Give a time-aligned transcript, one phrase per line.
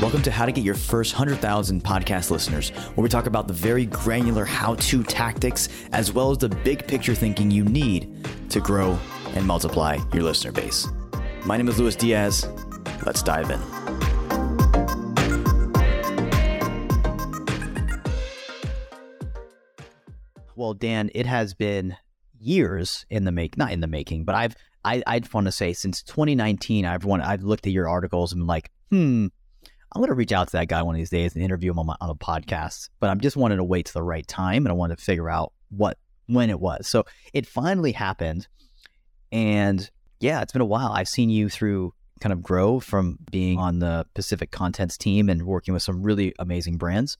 [0.00, 3.54] Welcome to How to Get Your First 100,000 Podcast Listeners, where we talk about the
[3.54, 8.58] very granular how to tactics as well as the big picture thinking you need to
[8.58, 8.98] grow
[9.34, 10.88] and multiply your listener base.
[11.46, 12.46] My name is Luis Diaz.
[13.06, 13.60] Let's dive in.
[20.56, 21.96] Well, Dan, it has been
[22.40, 25.72] years in the make, not in the making, but I've I, I'd want to say
[25.72, 29.28] since 2019, I've won, I've looked at your articles and been like, hmm,
[29.94, 31.78] I'm going to reach out to that guy one of these days and interview him
[31.78, 32.88] on, my, on a podcast.
[32.98, 35.30] But I'm just wanting to wait to the right time and I wanted to figure
[35.30, 36.88] out what when it was.
[36.88, 38.48] So it finally happened,
[39.30, 39.88] and
[40.20, 40.92] yeah, it's been a while.
[40.92, 45.42] I've seen you through kind of grow from being on the Pacific Content's team and
[45.42, 47.16] working with some really amazing brands.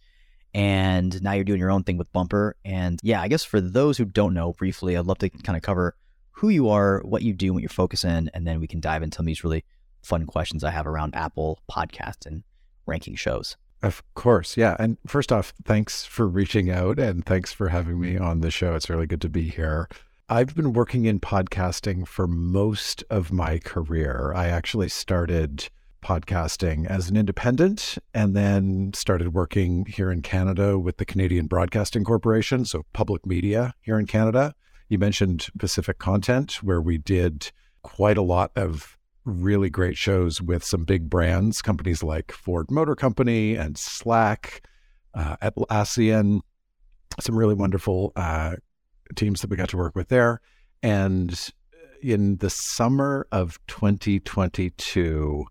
[0.54, 2.56] And now you're doing your own thing with Bumper.
[2.64, 5.62] And yeah, I guess for those who don't know briefly, I'd love to kind of
[5.62, 5.96] cover
[6.30, 9.16] who you are, what you do, what you're focusing and then we can dive into
[9.16, 9.64] some of these really
[10.02, 12.44] fun questions I have around Apple podcasts and
[12.86, 13.56] ranking shows.
[13.82, 14.56] Of course.
[14.56, 14.76] Yeah.
[14.78, 18.74] And first off, thanks for reaching out and thanks for having me on the show.
[18.74, 19.88] It's really good to be here.
[20.28, 24.32] I've been working in podcasting for most of my career.
[24.34, 25.68] I actually started
[26.02, 32.04] podcasting as an independent and then started working here in Canada with the Canadian Broadcasting
[32.04, 34.54] Corporation, so public media here in Canada.
[34.88, 37.50] You mentioned Pacific Content, where we did
[37.82, 42.94] quite a lot of really great shows with some big brands, companies like Ford Motor
[42.94, 44.66] Company and Slack,
[45.14, 46.40] uh, Atlassian,
[47.20, 48.56] some really wonderful uh,
[49.14, 50.40] teams that we got to work with there.
[50.82, 51.38] And
[52.02, 55.44] in the summer of 2022,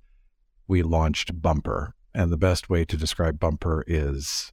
[0.68, 1.96] we launched Bumper.
[2.14, 4.52] And the best way to describe Bumper is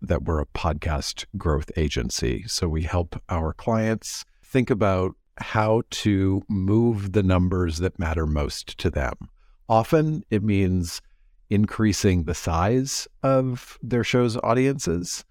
[0.00, 2.44] that we're a podcast growth agency.
[2.46, 8.78] So we help our clients think about how to move the numbers that matter most
[8.78, 9.14] to them.
[9.68, 11.00] Often it means
[11.50, 15.24] increasing the size of their show's audiences,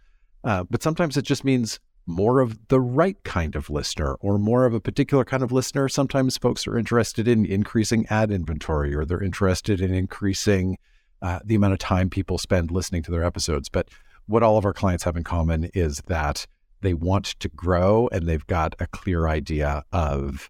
[0.43, 4.65] uh, but sometimes it just means more of the right kind of listener or more
[4.65, 5.87] of a particular kind of listener.
[5.87, 10.77] Sometimes folks are interested in increasing ad inventory or they're interested in increasing
[11.21, 13.69] uh, the amount of time people spend listening to their episodes.
[13.69, 13.89] But
[14.25, 16.47] what all of our clients have in common is that
[16.81, 20.49] they want to grow and they've got a clear idea of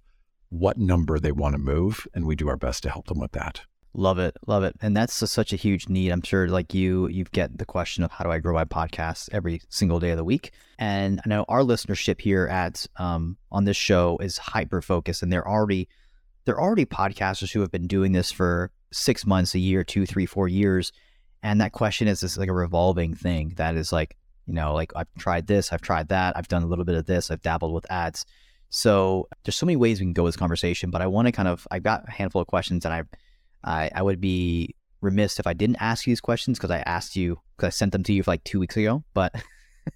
[0.49, 2.07] what number they want to move.
[2.13, 3.61] And we do our best to help them with that.
[3.93, 6.11] Love it, love it, and that's such a huge need.
[6.11, 9.27] I'm sure, like you, you get the question of how do I grow my podcast
[9.33, 10.51] every single day of the week.
[10.79, 15.31] And I know our listenership here at um, on this show is hyper focused, and
[15.31, 15.89] they're already
[16.45, 20.25] they're already podcasters who have been doing this for six months, a year, two, three,
[20.25, 20.93] four years.
[21.43, 24.15] And that question is this like a revolving thing that is like,
[24.45, 27.05] you know, like I've tried this, I've tried that, I've done a little bit of
[27.05, 28.25] this, I've dabbled with ads.
[28.69, 31.31] So there's so many ways we can go with this conversation, but I want to
[31.31, 33.03] kind of I've got a handful of questions and I
[33.63, 37.15] I, I would be remiss if I didn't ask you these questions because I asked
[37.15, 39.03] you because I sent them to you for like two weeks ago.
[39.13, 39.35] But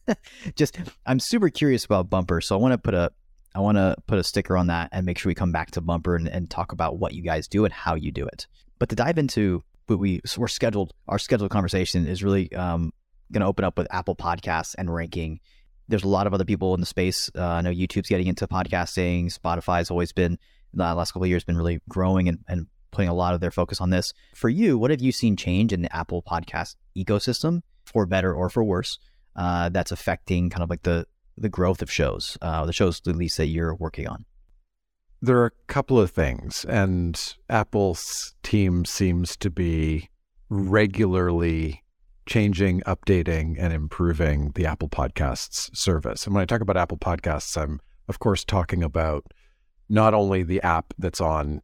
[0.56, 3.12] just I'm super curious about Bumper, so I want to put a
[3.54, 5.82] I want to put a sticker on that and make sure we come back to
[5.82, 8.48] Bumper and, and talk about what you guys do and how you do it.
[8.80, 12.92] But to dive into what we we're scheduled, our scheduled conversation is really um,
[13.32, 15.40] going to open up with Apple Podcasts and ranking.
[15.88, 17.30] There's a lot of other people in the space.
[17.36, 19.36] Uh, I know YouTube's getting into podcasting.
[19.36, 20.38] Spotify's always been
[20.74, 23.52] the last couple of years been really growing and, and putting a lot of their
[23.52, 24.14] focus on this.
[24.36, 28.50] For you, what have you seen change in the Apple podcast ecosystem for better or
[28.50, 28.98] for worse?
[29.36, 31.06] Uh, that's affecting kind of like the
[31.38, 34.26] the growth of shows, uh, the shows at least that you're working on?
[35.22, 40.10] There are a couple of things, and Apple's team seems to be
[40.50, 41.84] regularly
[42.26, 46.26] changing, updating, and improving the Apple Podcasts service.
[46.26, 49.26] And when I talk about Apple Podcasts, I'm, of course, talking about
[49.90, 51.62] not only the app that's on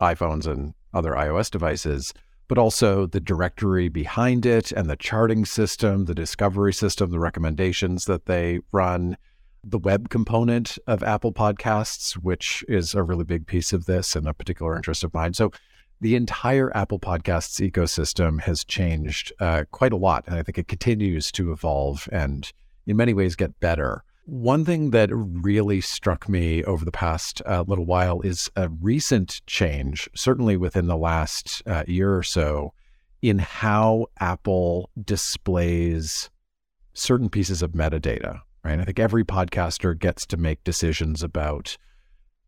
[0.00, 2.14] iPhones and other iOS devices,
[2.48, 8.04] but also the directory behind it and the charting system, the discovery system, the recommendations
[8.04, 9.16] that they run,
[9.64, 14.28] the web component of Apple Podcasts, which is a really big piece of this and
[14.28, 15.34] a particular interest of mine.
[15.34, 15.50] So
[16.00, 20.24] the entire Apple Podcasts ecosystem has changed uh, quite a lot.
[20.26, 22.50] And I think it continues to evolve and
[22.86, 24.04] in many ways get better.
[24.26, 29.40] One thing that really struck me over the past uh, little while is a recent
[29.46, 32.72] change, certainly within the last uh, year or so,
[33.22, 36.28] in how Apple displays
[36.92, 38.40] certain pieces of metadata.
[38.64, 41.76] Right, I think every podcaster gets to make decisions about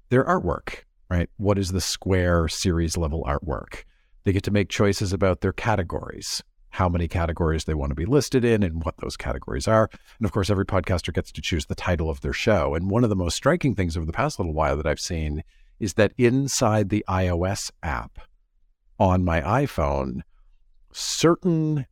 [0.08, 0.82] their artwork.
[1.10, 3.84] Right, what is the square series level artwork?
[4.24, 8.04] They get to make choices about their categories how many categories they want to be
[8.04, 9.90] listed in and what those categories are.
[10.18, 12.74] And of course, every podcaster gets to choose the title of their show.
[12.74, 15.42] And one of the most striking things over the past little while that I've seen
[15.80, 18.18] is that inside the iOS app
[18.98, 20.20] on my iPhone,
[20.92, 21.86] certain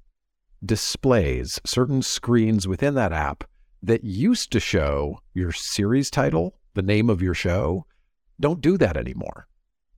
[0.64, 3.44] displays, certain screens within that app
[3.82, 7.86] that used to show your series title, the name of your show,
[8.40, 9.46] don't do that anymore.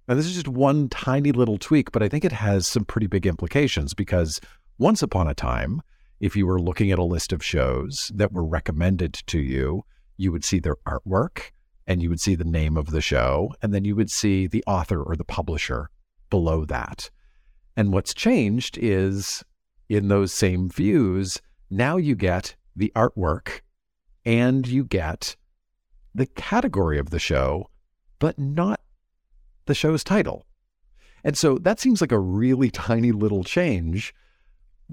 [0.06, 3.06] Now, this is just one tiny little tweak, but I think it has some pretty
[3.06, 4.40] big implications because
[4.78, 5.82] once upon a time,
[6.20, 9.84] if you were looking at a list of shows that were recommended to you,
[10.16, 11.50] you would see their artwork
[11.86, 14.62] and you would see the name of the show, and then you would see the
[14.66, 15.88] author or the publisher
[16.28, 17.10] below that.
[17.76, 19.42] And what's changed is
[19.88, 23.60] in those same views, now you get the artwork
[24.26, 25.36] and you get
[26.14, 27.70] the category of the show,
[28.18, 28.80] but not
[29.66, 30.46] the show's title.
[31.24, 34.14] And so that seems like a really tiny little change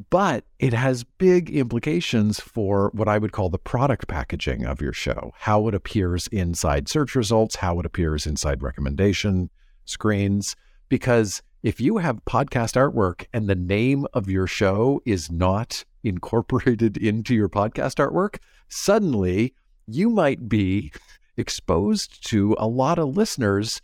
[0.09, 4.93] but it has big implications for what I would call the product packaging of your
[4.93, 9.49] show, how it appears inside search results, how it appears inside recommendation
[9.85, 10.55] screens.
[10.89, 16.97] Because if you have podcast artwork and the name of your show is not incorporated
[17.01, 19.53] into your podcast artwork, suddenly
[19.87, 20.91] you might be
[21.37, 23.81] exposed to a lot of listeners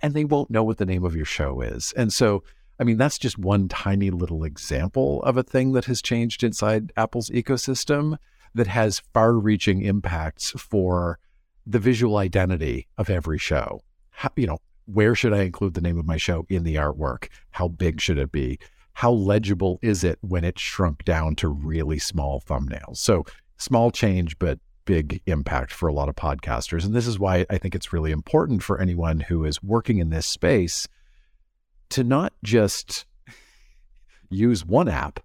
[0.00, 1.92] and they won't know what the name of your show is.
[1.96, 2.42] And so
[2.78, 6.92] I mean, that's just one tiny little example of a thing that has changed inside
[6.96, 8.16] Apple's ecosystem
[8.54, 11.18] that has far reaching impacts for
[11.66, 13.80] the visual identity of every show.
[14.10, 17.28] How, you know, where should I include the name of my show in the artwork?
[17.50, 18.58] How big should it be?
[18.92, 22.98] How legible is it when it's shrunk down to really small thumbnails?
[22.98, 23.24] So
[23.56, 26.84] small change, but big impact for a lot of podcasters.
[26.84, 30.10] And this is why I think it's really important for anyone who is working in
[30.10, 30.88] this space
[31.90, 33.06] to not just
[34.30, 35.20] use one app,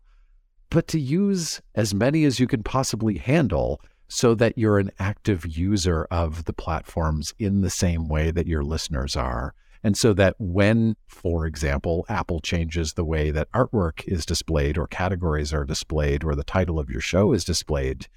[0.69, 5.45] but to use as many as you can possibly handle so that you're an active
[5.45, 9.53] user of the platforms in the same way that your listeners are.
[9.83, 14.87] And so that when, for example, Apple changes the way that artwork is displayed or
[14.87, 18.07] categories are displayed or the title of your show is displayed,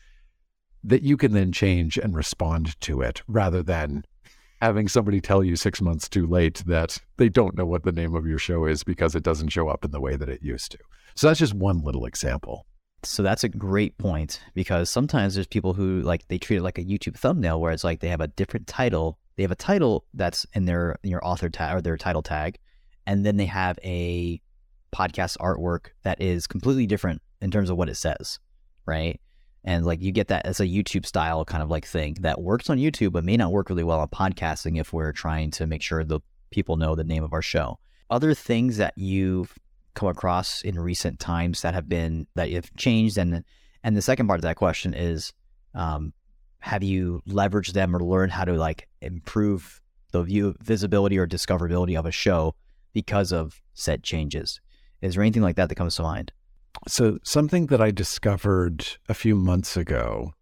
[0.85, 4.05] that you can then change and respond to it rather than
[4.61, 8.15] having somebody tell you six months too late that they don't know what the name
[8.15, 10.71] of your show is because it doesn't show up in the way that it used
[10.71, 10.79] to.
[11.17, 12.67] So that's just one little example.
[13.05, 16.79] So that's a great point because sometimes there's people who like they treat it like
[16.79, 19.19] a YouTube thumbnail where it's like they have a different title.
[19.37, 22.59] They have a title that's in their in your author tag or their title tag,
[23.05, 24.41] and then they have a
[24.95, 28.39] podcast artwork that is completely different in terms of what it says,
[28.87, 29.21] right?
[29.65, 32.69] And like you get that as a YouTube style kind of like thing that works
[32.69, 35.83] on YouTube, but may not work really well on podcasting if we're trying to make
[35.83, 37.79] sure the people know the name of our show.
[38.11, 39.55] Other things that you've
[39.95, 43.45] come across in recent times that have been that you've changed, and
[43.85, 45.33] and the second part of that question is,
[45.75, 46.13] um,
[46.61, 49.81] have you leveraged them or learned how to like improve
[50.13, 52.55] the view visibility or discoverability of a show
[52.93, 54.61] because of said changes?
[55.01, 56.33] Is there anything like that that comes to mind?
[56.89, 60.33] So, something that I discovered a few months ago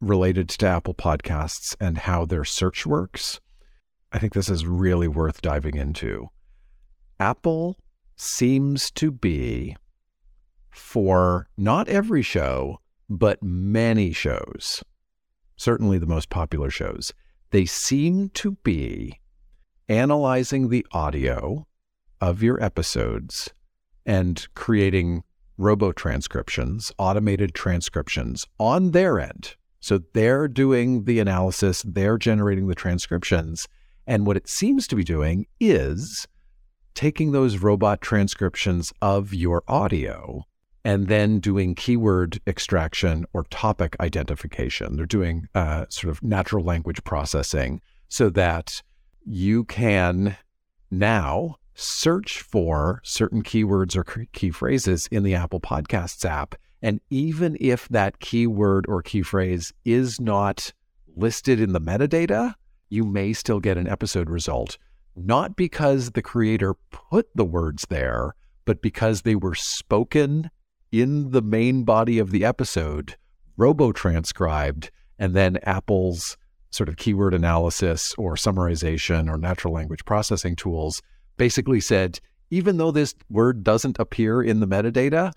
[0.00, 3.40] related to Apple Podcasts and how their search works,
[4.12, 6.30] I think this is really worth diving into.
[7.20, 7.76] Apple
[8.16, 9.76] seems to be
[10.70, 14.82] for not every show, but many shows,
[15.56, 17.12] certainly the most popular shows,
[17.50, 19.20] they seem to be
[19.88, 21.66] analyzing the audio
[22.20, 23.50] of your episodes
[24.04, 25.24] and creating
[25.58, 32.74] robo transcriptions, automated transcriptions on their end, So they're doing the analysis, they're generating the
[32.74, 33.68] transcriptions.
[34.06, 36.26] And what it seems to be doing is
[36.94, 40.44] taking those robot transcriptions of your audio
[40.84, 44.96] and then doing keyword extraction or topic identification.
[44.96, 48.82] They're doing uh, sort of natural language processing so that
[49.24, 50.36] you can
[50.90, 56.54] now search for certain keywords or key phrases in the Apple Podcasts app.
[56.82, 60.72] And even if that keyword or key phrase is not
[61.16, 62.54] listed in the metadata,
[62.88, 64.78] you may still get an episode result
[65.18, 70.50] not because the creator put the words there, but because they were spoken
[70.92, 73.16] in the main body of the episode,
[73.56, 76.36] robo transcribed, and then Apple's
[76.70, 81.02] sort of keyword analysis or summarization or natural language processing tools
[81.38, 85.32] basically said, even though this word doesn't appear in the metadata,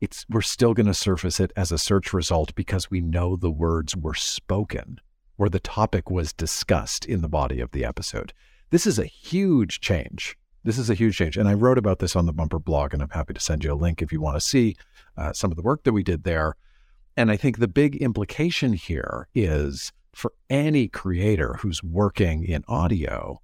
[0.00, 3.50] it's we're still going to surface it as a search result because we know the
[3.50, 5.00] words were spoken
[5.38, 8.32] or the topic was discussed in the body of the episode.
[8.70, 10.36] This is a huge change.
[10.64, 11.36] This is a huge change.
[11.36, 13.72] And I wrote about this on the Bumper blog, and I'm happy to send you
[13.72, 14.76] a link if you want to see
[15.16, 16.54] uh, some of the work that we did there.
[17.16, 23.40] And I think the big implication here is for any creator who's working in audio,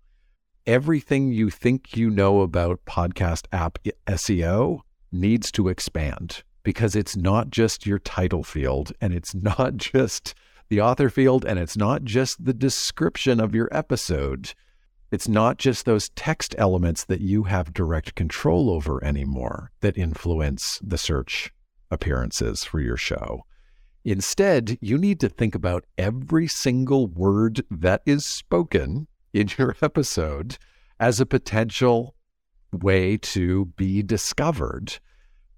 [0.67, 4.81] everything you think you know about podcast app SEO
[5.13, 10.35] needs to expand because it's not just your title field and it's not just
[10.71, 14.55] the author field and it's not just the description of your episode.
[15.11, 20.81] It's not just those text elements that you have direct control over anymore that influence
[20.83, 21.53] the search
[21.91, 23.45] appearances for your show.
[24.05, 30.57] Instead, you need to think about every single word that is spoken in your episode
[30.99, 32.15] as a potential
[32.73, 34.99] way to be discovered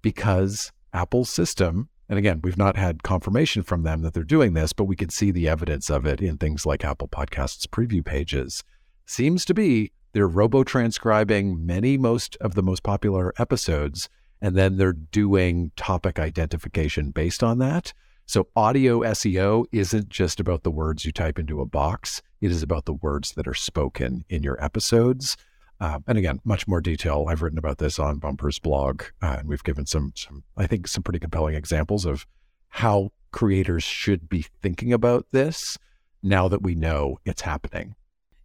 [0.03, 4.73] because Apple's system, and again, we've not had confirmation from them that they're doing this,
[4.73, 8.65] but we can see the evidence of it in things like Apple Podcasts preview pages
[9.07, 14.09] seems to be they're robo transcribing many most of the most popular episodes
[14.41, 17.93] and then they're doing topic identification based on that.
[18.29, 22.23] So audio SEO isn't just about the words you type into a box.
[22.41, 25.37] It is about the words that are spoken in your episodes.
[25.79, 27.27] Uh, and again, much more detail.
[27.29, 30.89] I've written about this on Bumper's blog, uh, and we've given some, some, I think,
[30.89, 32.27] some pretty compelling examples of
[32.69, 35.79] how creators should be thinking about this
[36.21, 37.95] now that we know it's happening.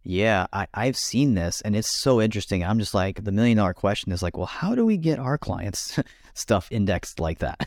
[0.04, 2.62] Yeah, I, I've seen this and it's so interesting.
[2.62, 5.38] I'm just like, the million dollar question is like, well, how do we get our
[5.38, 5.98] clients
[6.34, 7.66] stuff indexed like that?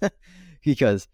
[0.64, 1.08] because,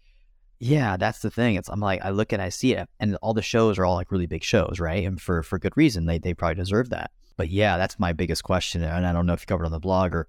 [0.59, 1.55] yeah, that's the thing.
[1.55, 3.95] It's I'm like, I look and I see it, and all the shows are all
[3.95, 5.05] like really big shows, right?
[5.05, 7.11] And for for good reason, they they probably deserve that.
[7.37, 9.79] But yeah, that's my biggest question, and I don't know if you covered on the
[9.79, 10.27] blog or.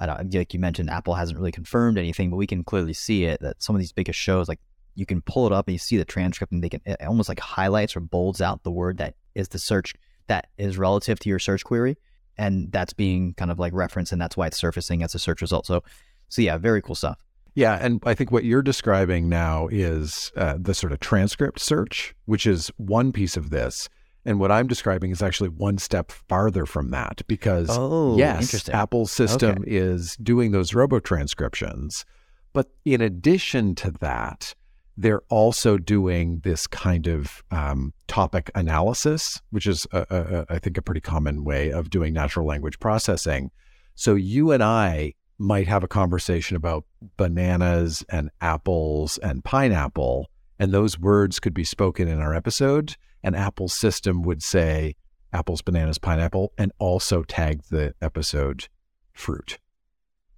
[0.00, 3.24] I don't, like you mentioned, Apple hasn't really confirmed anything, but we can clearly see
[3.24, 4.60] it that some of these biggest shows, like
[4.94, 7.40] you can pull it up and you see the transcript, and they can almost like
[7.40, 9.94] highlights or bolds out the word that is the search
[10.28, 11.96] that is relative to your search query.
[12.36, 15.40] And that's being kind of like referenced, and that's why it's surfacing as a search
[15.40, 15.66] result.
[15.66, 15.82] So,
[16.28, 17.18] so yeah, very cool stuff.
[17.54, 22.14] Yeah, and I think what you're describing now is uh, the sort of transcript search,
[22.24, 23.88] which is one piece of this.
[24.24, 29.10] And what I'm describing is actually one step farther from that because, oh, yes, Apple's
[29.10, 29.70] system okay.
[29.70, 32.04] is doing those robo transcriptions.
[32.52, 34.54] But in addition to that,
[34.96, 40.76] they're also doing this kind of um, topic analysis, which is, a, a, I think,
[40.76, 43.50] a pretty common way of doing natural language processing.
[43.94, 46.84] So you and I might have a conversation about
[47.16, 50.28] bananas and apples and pineapple,
[50.58, 52.96] and those words could be spoken in our episode.
[53.22, 54.94] And Apple's system would say
[55.32, 58.68] apples, bananas, pineapple, and also tag the episode
[59.12, 59.58] fruit,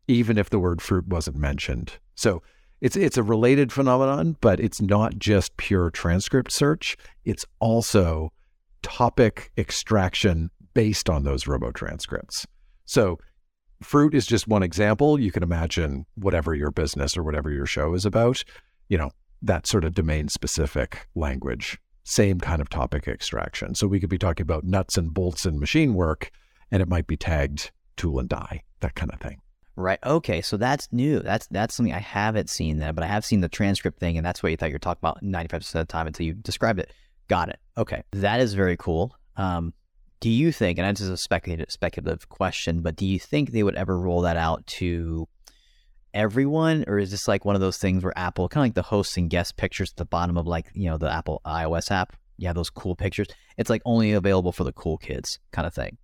[0.09, 1.99] even if the word fruit wasn't mentioned.
[2.15, 2.43] So
[2.81, 6.97] it's it's a related phenomenon, but it's not just pure transcript search.
[7.25, 8.33] It's also
[8.83, 12.47] topic extraction based on those robo transcripts.
[12.87, 13.19] So
[13.83, 15.19] fruit is just one example.
[15.19, 18.43] You can imagine whatever your business or whatever your show is about,
[18.89, 19.11] you know,
[19.43, 23.75] that sort of domain specific language, same kind of topic extraction.
[23.75, 26.31] So we could be talking about nuts and bolts and machine work,
[26.71, 29.41] and it might be tagged tool and die, that kind of thing.
[29.77, 29.99] Right.
[30.05, 30.43] Okay.
[30.43, 31.21] So that's new.
[31.21, 34.27] That's that's something I haven't seen that, but I have seen the transcript thing, and
[34.27, 36.81] that's what you thought you were talking about 95% of the time until you described
[36.81, 36.93] it.
[37.29, 37.61] Got it.
[37.79, 38.03] Okay.
[38.13, 39.17] That is very cool.
[39.37, 39.73] Um,
[40.21, 43.63] do you think, and this is a speculative speculative question, but do you think they
[43.63, 45.29] would ever roll that out to
[46.13, 48.83] everyone, or is this like one of those things where Apple, kind of like the
[48.83, 52.15] hosts and guest pictures at the bottom of like you know the Apple iOS app,
[52.47, 53.29] have those cool pictures.
[53.57, 55.99] It's like only available for the cool kids, kind of thing.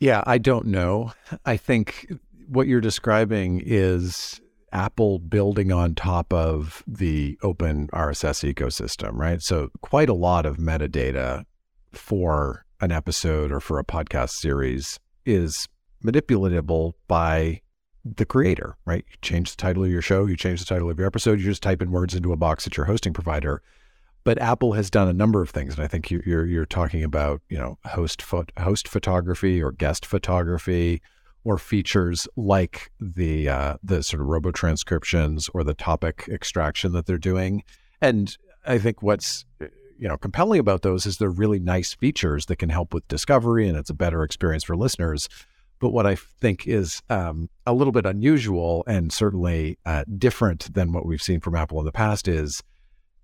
[0.00, 1.12] Yeah, I don't know.
[1.44, 2.12] I think
[2.46, 4.40] what you're describing is
[4.72, 9.42] Apple building on top of the open RSS ecosystem, right?
[9.42, 11.44] So, quite a lot of metadata
[11.92, 15.68] for an episode or for a podcast series is
[16.04, 17.60] manipulatable by
[18.04, 19.04] the creator, right?
[19.08, 21.44] You change the title of your show, you change the title of your episode, you
[21.44, 23.62] just type in words into a box at your hosting provider.
[24.24, 27.02] But Apple has done a number of things, and I think you, you're you're talking
[27.02, 28.22] about you know host
[28.58, 31.00] host photography or guest photography
[31.44, 37.06] or features like the uh, the sort of robo transcriptions or the topic extraction that
[37.06, 37.62] they're doing.
[38.02, 39.46] And I think what's
[39.98, 43.68] you know compelling about those is they're really nice features that can help with discovery,
[43.68, 45.28] and it's a better experience for listeners.
[45.80, 50.92] But what I think is um, a little bit unusual and certainly uh, different than
[50.92, 52.62] what we've seen from Apple in the past is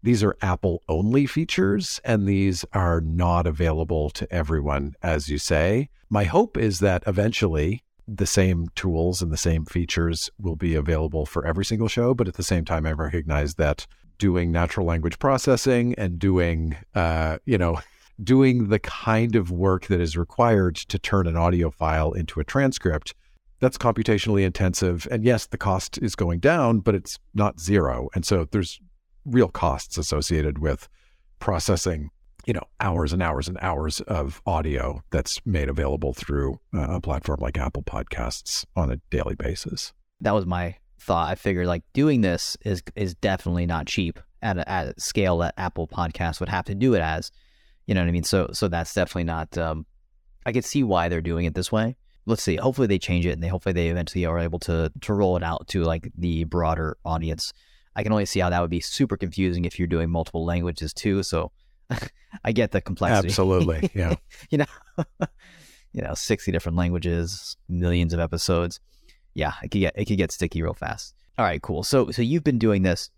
[0.04, 5.88] these are Apple only features and these are not available to everyone, as you say.
[6.10, 11.26] My hope is that eventually the same tools and the same features will be available
[11.26, 12.14] for every single show.
[12.14, 13.86] But at the same time, I recognize that
[14.18, 17.80] doing natural language processing and doing, uh, you know,
[18.22, 22.44] doing the kind of work that is required to turn an audio file into a
[22.44, 23.14] transcript,
[23.60, 25.08] that's computationally intensive.
[25.10, 28.08] And yes, the cost is going down, but it's not zero.
[28.14, 28.80] And so there's
[29.24, 30.88] real costs associated with
[31.40, 32.10] processing
[32.46, 37.00] you know hours and hours and hours of audio that's made available through uh, a
[37.00, 39.92] platform like Apple Podcasts on a daily basis.
[40.20, 41.30] That was my thought.
[41.30, 45.38] I figured like doing this is is definitely not cheap at a, at a scale
[45.38, 47.30] that Apple Podcasts would have to do it as.
[47.86, 48.24] You know what I mean?
[48.24, 49.56] So so that's definitely not.
[49.58, 49.86] Um,
[50.46, 51.96] I could see why they're doing it this way.
[52.26, 52.56] Let's see.
[52.56, 55.42] Hopefully they change it, and they hopefully they eventually are able to to roll it
[55.42, 57.52] out to like the broader audience.
[57.96, 60.92] I can only see how that would be super confusing if you're doing multiple languages
[60.92, 61.22] too.
[61.22, 61.52] So
[62.44, 63.28] I get the complexity.
[63.28, 63.90] Absolutely.
[63.94, 64.16] Yeah.
[64.50, 64.66] you know,
[65.92, 68.80] you know, 60 different languages, millions of episodes.
[69.34, 71.14] Yeah, it could get it could get sticky real fast.
[71.38, 71.82] All right, cool.
[71.82, 73.10] So so you've been doing this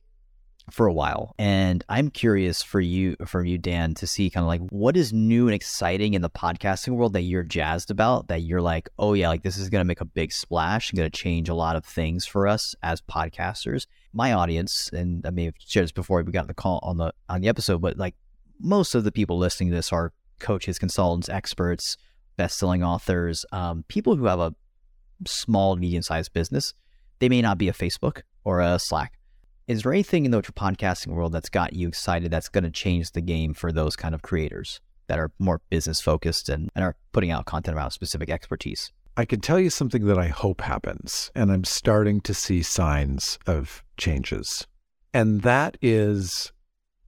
[0.73, 4.49] for a while and i'm curious for you for you dan to see kind of
[4.49, 8.43] like what is new and exciting in the podcasting world that you're jazzed about that
[8.43, 11.09] you're like oh yeah like this is going to make a big splash and going
[11.09, 15.45] to change a lot of things for us as podcasters my audience and i may
[15.45, 18.17] have shared this before we got the call on the on the episode but like
[18.59, 21.97] most of the people listening to this are coaches, consultants, experts,
[22.37, 24.55] best-selling authors, um, people who have a
[25.27, 26.75] small, medium-sized business.
[27.19, 29.19] They may not be a Facebook or a Slack.
[29.67, 33.13] Is there anything in the podcasting world that's got you excited that's going to change
[33.13, 36.97] the game for those kind of creators that are more business focused and, and are
[37.13, 38.93] putting out content around specific expertise?
[39.17, 43.39] I can tell you something that I hope happens, and I'm starting to see signs
[43.47, 44.67] of changes.
[45.15, 46.53] And that is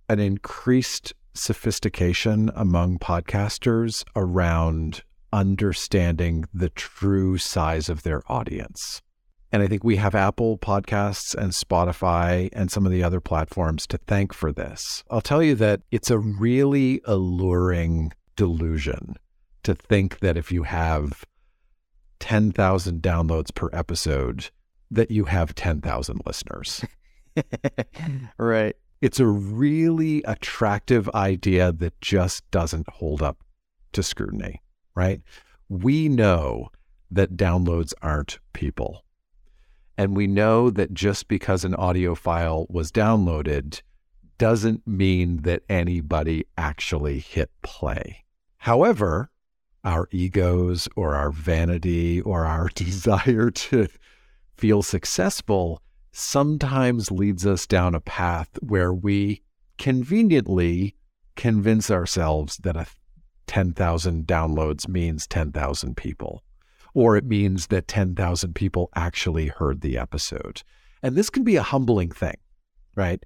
[0.08, 9.02] an increased sophistication among podcasters around understanding the true size of their audience.
[9.50, 13.86] And I think we have Apple Podcasts and Spotify and some of the other platforms
[13.86, 15.04] to thank for this.
[15.10, 19.16] I'll tell you that it's a really alluring delusion
[19.62, 21.24] to think that if you have
[22.20, 24.50] 10,000 downloads per episode,
[24.90, 26.84] that you have 10,000 listeners.
[28.38, 33.38] right it's a really attractive idea that just doesn't hold up
[33.92, 34.60] to scrutiny,
[34.98, 35.22] right?
[35.68, 36.70] We know
[37.08, 39.04] that downloads aren't people.
[39.96, 43.80] And we know that just because an audio file was downloaded
[44.38, 48.24] doesn't mean that anybody actually hit play.
[48.58, 49.30] However,
[49.84, 53.86] our egos or our vanity or our desire to
[54.56, 55.80] feel successful
[56.10, 59.42] sometimes leads us down a path where we
[59.78, 60.96] conveniently
[61.36, 62.84] convince ourselves that a
[63.48, 66.42] 10,000 downloads means 10,000 people,
[66.94, 70.62] or it means that 10,000 people actually heard the episode.
[71.02, 72.36] And this can be a humbling thing,
[72.94, 73.24] right?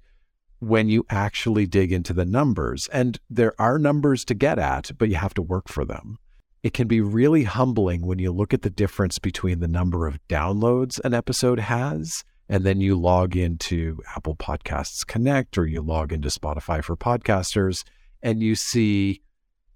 [0.59, 5.09] When you actually dig into the numbers, and there are numbers to get at, but
[5.09, 6.17] you have to work for them.
[6.63, 10.19] It can be really humbling when you look at the difference between the number of
[10.29, 16.13] downloads an episode has and then you log into Apple Podcasts Connect or you log
[16.13, 17.83] into Spotify for podcasters
[18.21, 19.22] and you see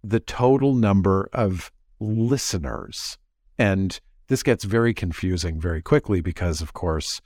[0.03, 3.17] the total number of listeners.
[3.57, 7.21] And this gets very confusing very quickly because, of course,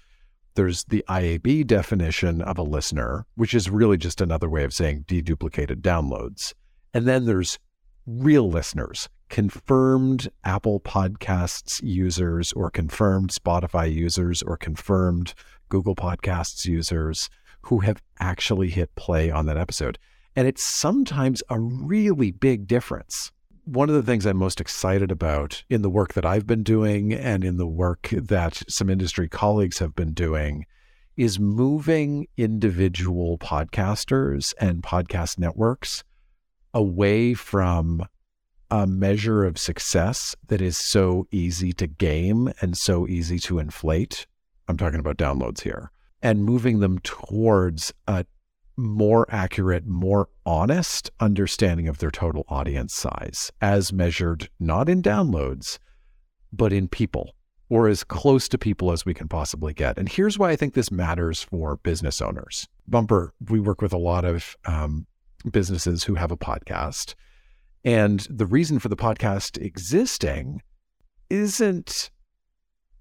[0.56, 5.06] there's the IAB definition of a listener, which is really just another way of saying
[5.08, 6.54] deduplicated downloads.
[6.94, 7.58] And then there's
[8.06, 15.34] real listeners, confirmed Apple Podcasts users or confirmed Spotify users or confirmed
[15.70, 17.30] Google Podcasts users
[17.64, 19.98] who have actually hit play on that episode.
[20.36, 23.32] And it's sometimes a really big difference.
[23.66, 27.14] One of the things I'm most excited about in the work that I've been doing
[27.14, 30.66] and in the work that some industry colleagues have been doing
[31.18, 36.04] is moving individual podcasters and podcast networks
[36.74, 38.06] away from
[38.72, 44.26] a measure of success that is so easy to game and so easy to inflate.
[44.70, 45.92] I'm talking about downloads here,
[46.22, 48.26] and moving them towards a
[48.78, 55.78] more accurate, more honest understanding of their total audience size as measured not in downloads,
[56.52, 57.36] but in people
[57.70, 59.98] or as close to people as we can possibly get.
[59.98, 62.68] And here's why I think this matters for business owners.
[62.88, 65.08] Bumper, we work with a lot of um,
[65.50, 67.16] businesses who have a podcast.
[67.86, 70.62] And the reason for the podcast existing
[71.30, 72.12] isn't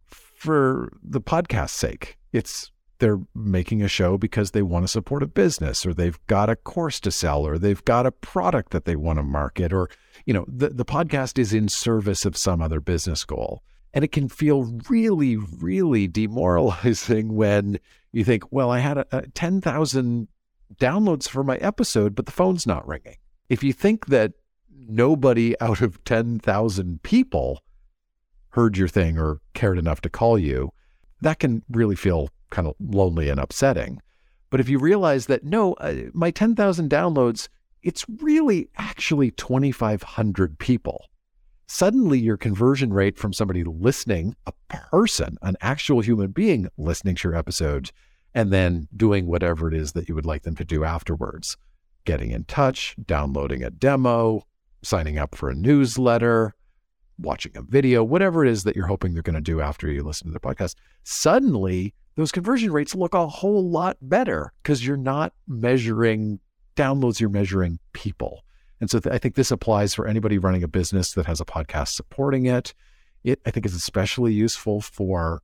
[0.07, 2.17] for the podcast's sake.
[2.33, 6.49] It's they're making a show because they want to support a business or they've got
[6.49, 9.91] a course to sell or they've got a product that they want to market or
[10.27, 13.63] you know the, the podcast is in service of some other business goal.
[13.93, 17.81] And it can feel really really demoralizing when
[18.13, 20.29] you think well i had a, a 10,000
[20.77, 23.17] downloads for my episode but the phone's not ringing.
[23.49, 24.33] If you think that
[24.87, 27.63] nobody out of 10,000 people
[28.51, 30.73] heard your thing or cared enough to call you
[31.23, 34.01] that can really feel kind of lonely and upsetting.
[34.51, 37.49] But if you realize that, no, uh, my 10,000 downloads,
[37.83, 41.07] it's really actually 2,500 people.
[41.69, 47.29] Suddenly, your conversion rate from somebody listening, a person, an actual human being listening to
[47.29, 47.93] your episode,
[48.35, 51.57] and then doing whatever it is that you would like them to do afterwards
[52.05, 54.43] getting in touch, downloading a demo,
[54.83, 56.55] signing up for a newsletter,
[57.21, 60.03] watching a video, whatever it is that you're hoping they're going to do after you
[60.03, 60.75] listen to the podcast.
[61.05, 66.41] Suddenly, those conversion rates look a whole lot better because you're not measuring
[66.77, 68.45] downloads, you're measuring people.
[68.81, 71.45] And so th- I think this applies for anybody running a business that has a
[71.45, 72.75] podcast supporting it.
[73.23, 75.43] It, I think, is especially useful for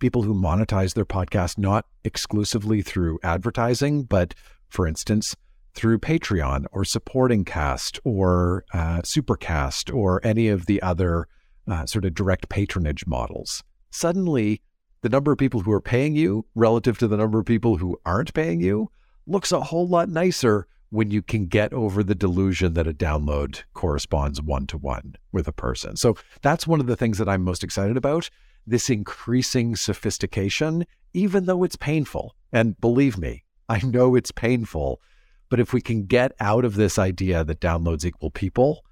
[0.00, 4.34] people who monetize their podcast not exclusively through advertising, but
[4.68, 5.36] for instance,
[5.78, 11.28] through Patreon or Supporting Cast or uh, Supercast or any of the other
[11.68, 13.62] uh, sort of direct patronage models.
[13.92, 14.60] Suddenly,
[15.02, 17.96] the number of people who are paying you relative to the number of people who
[18.04, 18.90] aren't paying you
[19.28, 23.62] looks a whole lot nicer when you can get over the delusion that a download
[23.72, 25.94] corresponds one to one with a person.
[25.94, 28.28] So that's one of the things that I'm most excited about
[28.66, 32.34] this increasing sophistication, even though it's painful.
[32.52, 35.00] And believe me, I know it's painful.
[35.48, 38.84] But if we can get out of this idea that downloads equal people,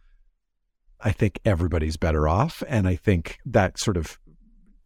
[1.01, 2.63] I think everybody's better off.
[2.69, 4.19] And I think that sort of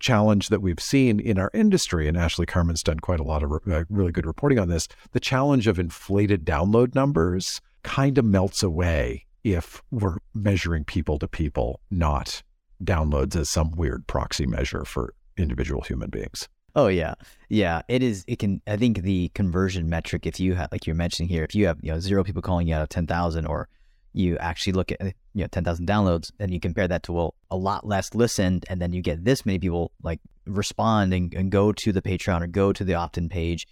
[0.00, 3.52] challenge that we've seen in our industry, and Ashley Carman's done quite a lot of
[3.52, 8.62] uh, really good reporting on this, the challenge of inflated download numbers kind of melts
[8.62, 12.42] away if we're measuring people to people, not
[12.82, 16.48] downloads as some weird proxy measure for individual human beings.
[16.76, 17.14] Oh yeah,
[17.48, 17.82] yeah.
[17.88, 18.24] It is.
[18.26, 18.62] It can.
[18.66, 21.78] I think the conversion metric, if you have, like you're mentioning here, if you have
[21.82, 23.68] you know zero people calling you out of ten thousand, or
[24.12, 27.34] you actually look at eh, you know 10,000 downloads and you compare that to well
[27.50, 31.50] a lot less listened and then you get this many people like respond and, and
[31.50, 33.66] go to the Patreon or go to the opt-in page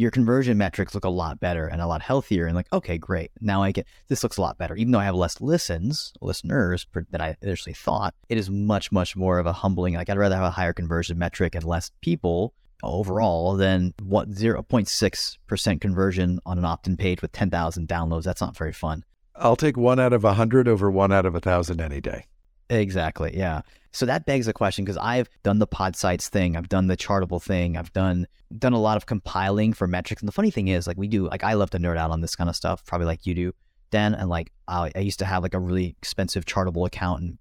[0.00, 3.30] your conversion metrics look a lot better and a lot healthier and like okay great
[3.40, 6.86] now I get this looks a lot better even though I have less listens listeners
[7.10, 10.36] than I initially thought it is much much more of a humbling like I'd rather
[10.36, 16.64] have a higher conversion metric and less people overall than what 0.6% conversion on an
[16.64, 19.04] opt-in page with 10,000 downloads that's not very fun
[19.36, 22.26] I'll take one out of a hundred over one out of a thousand any day.
[22.68, 23.36] Exactly.
[23.36, 23.62] Yeah.
[23.92, 27.42] So that begs the question because I've done the Podsights thing, I've done the Chartable
[27.42, 28.26] thing, I've done
[28.56, 30.22] done a lot of compiling for metrics.
[30.22, 32.20] And the funny thing is, like we do, like I love to nerd out on
[32.20, 33.52] this kind of stuff, probably like you do,
[33.90, 34.14] Dan.
[34.14, 37.38] And like I, I used to have like a really expensive Chartable account and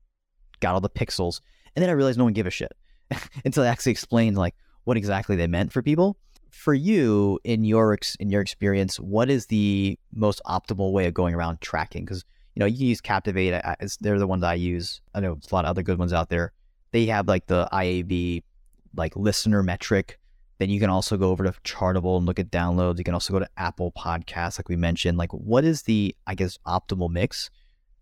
[0.60, 1.42] got all the pixels,
[1.76, 2.72] and then I realized no one gave a shit
[3.46, 6.18] until I actually explained like what exactly they meant for people
[6.50, 11.14] for you in your ex- in your experience, what is the most optimal way of
[11.14, 12.06] going around tracking?
[12.06, 15.02] Because you know you can use Captivate; uh, I, they're the ones I use.
[15.14, 16.52] I know a lot of other good ones out there.
[16.92, 18.44] They have like the IAB
[18.96, 20.20] like listener metric.
[20.58, 22.98] Then you can also go over to Chartable and look at downloads.
[22.98, 25.18] You can also go to Apple Podcasts, like we mentioned.
[25.18, 27.50] Like, what is the I guess optimal mix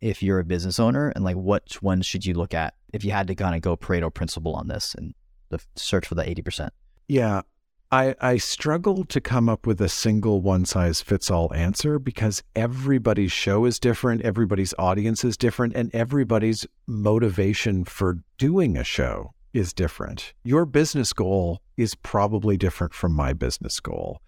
[0.02, 3.12] if you're a business owner, and like what ones should you look at if you
[3.12, 5.14] had to kind of go Pareto principle on this and
[5.50, 6.74] the search for the eighty percent?
[7.08, 7.42] Yeah,
[7.90, 12.44] I, I struggle to come up with a single one size fits all answer because
[12.54, 19.34] everybody's show is different, everybody's audience is different, and everybody's motivation for doing a show
[19.54, 20.34] is different.
[20.44, 24.22] Your business goal is probably different from my business goal.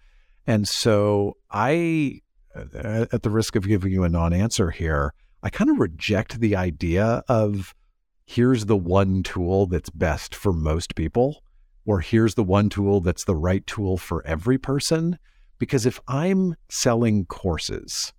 [0.46, 2.22] And so I,
[2.54, 6.40] uh, at the risk of giving you a non answer here, I kind of reject
[6.40, 7.74] the idea of
[8.24, 11.42] here's the one tool that's best for most people
[11.90, 15.18] or here's the one tool that's the right tool for every person.
[15.58, 18.12] Because if I'm selling courses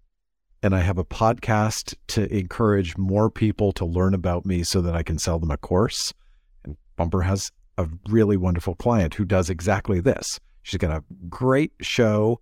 [0.61, 4.93] and I have a podcast to encourage more people to learn about me so that
[4.93, 6.13] I can sell them a course,
[6.65, 10.41] and Bumper has a really wonderful client who does exactly this.
[10.63, 12.41] She's got a great show,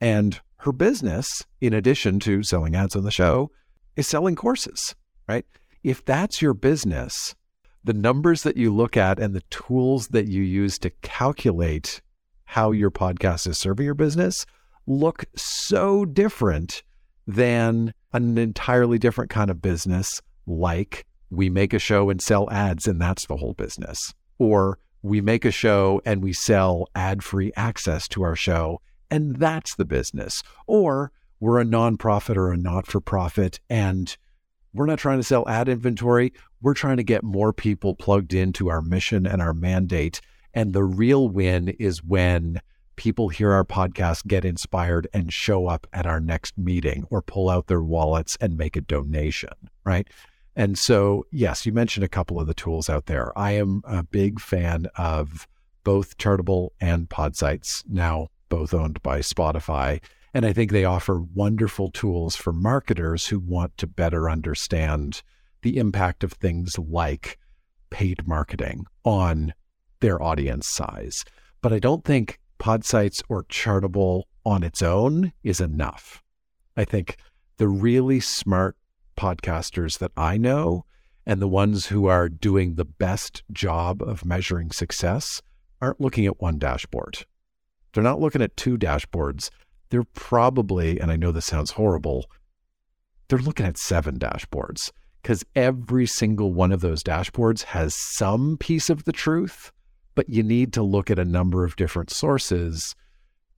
[0.00, 3.50] and her business, in addition to selling ads on the show,
[3.96, 4.94] is selling courses,
[5.28, 5.44] right?
[5.84, 7.34] If that's your business,
[7.84, 12.00] the numbers that you look at and the tools that you use to calculate
[12.44, 14.44] how your podcast is serving your business
[14.86, 16.82] look so different
[17.26, 22.88] than an entirely different kind of business like we make a show and sell ads
[22.88, 24.12] and that's the whole business.
[24.38, 29.76] Or we make a show and we sell ad-free access to our show and that's
[29.76, 30.42] the business.
[30.66, 34.16] Or we're a nonprofit or a not-for-profit and
[34.72, 36.32] we're not trying to sell ad inventory.
[36.62, 40.20] We're trying to get more people plugged into our mission and our mandate.
[40.54, 42.60] And the real win is when
[42.96, 47.48] people hear our podcast, get inspired, and show up at our next meeting or pull
[47.48, 49.54] out their wallets and make a donation,
[49.84, 50.06] right?
[50.54, 53.32] And so, yes, you mentioned a couple of the tools out there.
[53.38, 55.48] I am a big fan of
[55.82, 60.02] both Chartable and Podsights, now both owned by Spotify.
[60.32, 65.22] And I think they offer wonderful tools for marketers who want to better understand
[65.62, 67.38] the impact of things like
[67.90, 69.52] paid marketing on
[70.00, 71.24] their audience size.
[71.60, 76.22] But I don't think Podsights or Chartable on its own is enough.
[76.76, 77.16] I think
[77.56, 78.76] the really smart
[79.16, 80.84] podcasters that I know
[81.26, 85.42] and the ones who are doing the best job of measuring success
[85.82, 87.26] aren't looking at one dashboard.
[87.92, 89.50] They're not looking at two dashboards
[89.90, 92.26] they're probably, and I know this sounds horrible,
[93.28, 94.90] they're looking at seven dashboards
[95.22, 99.72] because every single one of those dashboards has some piece of the truth,
[100.14, 102.94] but you need to look at a number of different sources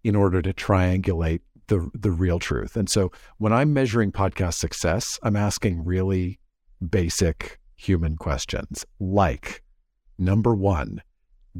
[0.04, 2.76] in order to triangulate the the real truth.
[2.76, 6.40] And so when I'm measuring podcast success, I'm asking really
[6.90, 9.62] basic human questions like
[10.18, 11.02] number 1,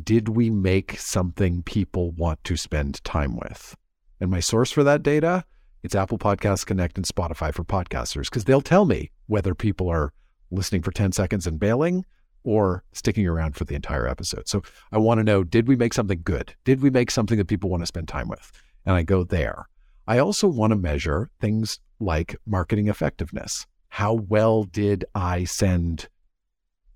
[0.03, 3.77] did we make something people want to spend time with?
[4.23, 5.45] And my source for that data,
[5.83, 10.13] it's Apple Podcasts Connect and Spotify for podcasters, because they'll tell me whether people are
[10.53, 12.05] listening for 10 seconds and bailing
[12.45, 14.47] or sticking around for the entire episode.
[14.47, 16.55] So I want to know did we make something good?
[16.63, 18.53] Did we make something that people want to spend time with?
[18.87, 19.69] And I go there.
[20.07, 23.67] I also want to measure things like marketing effectiveness.
[23.89, 26.09] How well did I send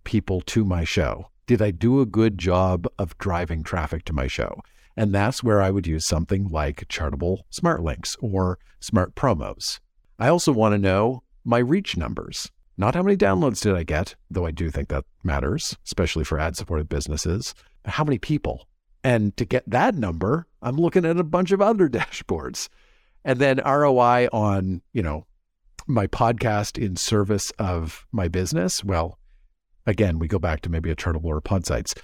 [0.05, 1.33] people to my show?
[1.49, 4.61] Did I do a good job of driving traffic to my show?
[4.97, 9.79] And that's where I would use something like Chartable Smart Links or Smart Promos.
[10.19, 12.51] I also want to know my reach numbers.
[12.79, 16.39] Not how many downloads did I get, though I do think that matters, especially for
[16.39, 17.55] ad supported businesses.
[17.85, 18.69] How many people?
[19.05, 22.69] And to get that number, I'm looking at a bunch of other dashboards.
[23.25, 25.27] And then ROI on, you know,
[25.87, 28.83] my podcast in service of my business.
[28.85, 29.19] Well,
[29.87, 31.95] again, we go back to maybe a Chartable or Podsights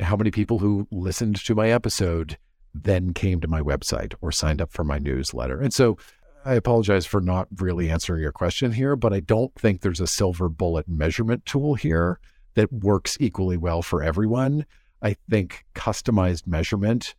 [0.00, 2.38] how many people who listened to my episode
[2.74, 5.60] then came to my website or signed up for my newsletter.
[5.60, 5.98] And so
[6.44, 10.06] I apologize for not really answering your question here, but I don't think there's a
[10.06, 12.20] silver bullet measurement tool here
[12.54, 14.64] that works equally well for everyone.
[15.02, 17.14] I think customized measurement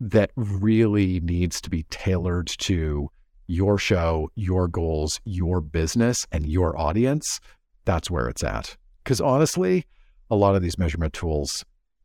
[0.00, 3.10] that really needs to be tailored to
[3.46, 7.40] your show, your goals, your business, and your audience.
[7.84, 8.76] That's where it's at.
[9.02, 9.86] Because honestly,
[10.30, 11.64] a lot of these measurement tools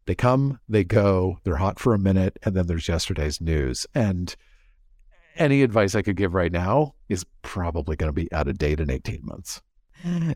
[0.10, 3.86] they come, they go, they're hot for a minute, and then there's yesterday's news.
[3.94, 4.36] And
[5.36, 8.80] any advice I could give right now is probably going to be out of date
[8.80, 9.62] in 18 months.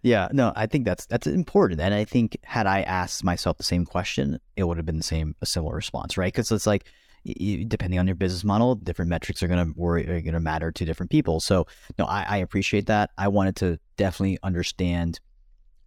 [0.03, 3.63] Yeah, no, I think that's that's important, and I think had I asked myself the
[3.63, 6.31] same question, it would have been the same, a similar response, right?
[6.31, 6.85] Because it's like,
[7.23, 10.39] you, depending on your business model, different metrics are going to worry are going to
[10.39, 11.39] matter to different people.
[11.39, 11.65] So,
[11.97, 13.09] no, I, I appreciate that.
[13.17, 15.19] I wanted to definitely understand,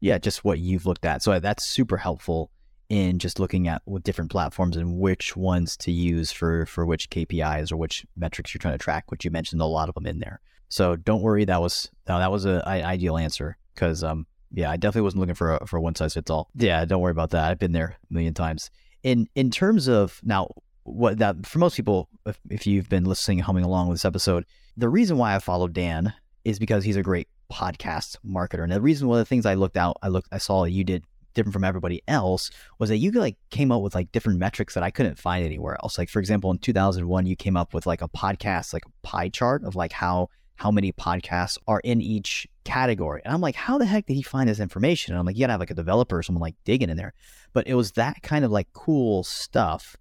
[0.01, 1.23] yeah, just what you've looked at.
[1.23, 2.51] So that's super helpful
[2.89, 7.11] in just looking at what different platforms and which ones to use for for which
[7.11, 9.11] KPIs or which metrics you're trying to track.
[9.11, 10.41] Which you mentioned a lot of them in there.
[10.69, 14.77] So don't worry, that was no, that was an ideal answer because um yeah, I
[14.77, 16.49] definitely wasn't looking for a, for one size fits all.
[16.55, 17.51] Yeah, don't worry about that.
[17.51, 18.71] I've been there a million times.
[19.03, 20.51] In in terms of now,
[20.85, 24.45] what that for most people, if, if you've been listening, humming along with this episode,
[24.77, 28.63] the reason why I followed Dan is because he's a great podcast marketer.
[28.63, 30.85] And the reason one of the things I looked out, I looked, I saw you
[30.85, 31.05] did
[31.37, 34.83] different from everybody else was that you like came up with like different metrics that
[34.83, 35.99] I couldn't find anywhere else.
[35.99, 39.29] Like for example, in 2001, you came up with like a podcast like a pie
[39.29, 43.21] chart of like how how many podcasts are in each category.
[43.25, 45.13] And I'm like, how the heck did he find this information?
[45.13, 47.13] And I'm like, you gotta have like a developer or someone like digging in there.
[47.53, 49.97] But it was that kind of like cool stuff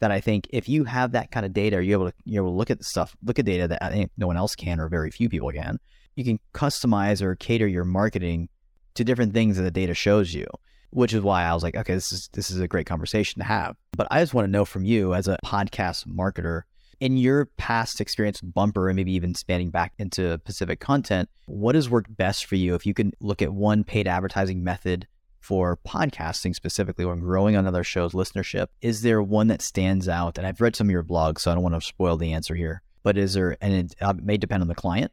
[0.00, 2.52] that I think if you have that kind of data, you're able to you're able
[2.52, 4.78] to look at the stuff, look at data that I think no one else can
[4.78, 5.78] or very few people can.
[6.14, 8.48] You can customize or cater your marketing
[8.94, 10.46] to different things that the data shows you,
[10.94, 13.46] which is why I was like, okay, this is this is a great conversation to
[13.46, 13.76] have.
[13.96, 16.62] But I just want to know from you as a podcast marketer,
[17.00, 21.74] in your past experience with Bumper and maybe even spanning back into Pacific Content, what
[21.74, 22.74] has worked best for you?
[22.74, 25.08] If you can look at one paid advertising method
[25.40, 30.38] for podcasting specifically or growing on other shows listenership, is there one that stands out?
[30.38, 32.54] And I've read some of your blogs, so I don't want to spoil the answer
[32.54, 32.82] here.
[33.02, 35.12] But is there, and it, uh, may depend on the client,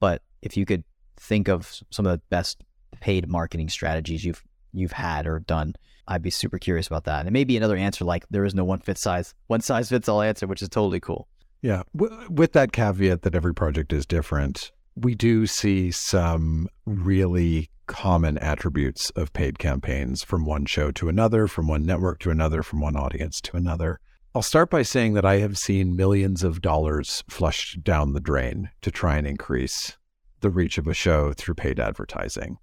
[0.00, 0.84] but if you could
[1.16, 2.62] think of some of the best
[3.00, 5.74] paid marketing strategies you've you've had or done,
[6.08, 7.20] I'd be super curious about that.
[7.20, 9.88] And it may be another answer like there is no one fit size, one size
[9.88, 11.28] fits all answer, which is totally cool.
[11.62, 18.38] Yeah, with that caveat that every project is different, we do see some really common
[18.38, 22.80] attributes of paid campaigns from one show to another, from one network to another, from
[22.80, 24.00] one audience to another.
[24.34, 28.70] I'll start by saying that I have seen millions of dollars flushed down the drain
[28.82, 29.96] to try and increase
[30.40, 32.58] the reach of a show through paid advertising.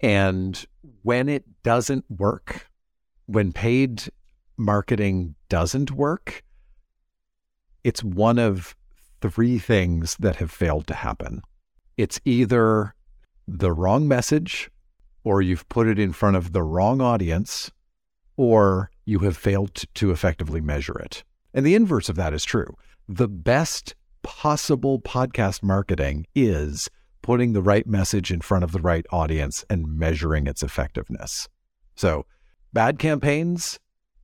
[0.00, 0.64] And
[1.02, 2.68] when it doesn't work,
[3.26, 4.04] when paid
[4.56, 6.42] marketing doesn't work,
[7.84, 8.74] it's one of
[9.20, 11.42] three things that have failed to happen.
[11.96, 12.94] It's either
[13.48, 14.70] the wrong message,
[15.24, 17.70] or you've put it in front of the wrong audience,
[18.36, 21.24] or you have failed to effectively measure it.
[21.54, 22.76] And the inverse of that is true.
[23.08, 26.88] The best possible podcast marketing is
[27.26, 31.48] putting the right message in front of the right audience and measuring its effectiveness.
[31.96, 32.24] So,
[32.72, 33.80] bad campaigns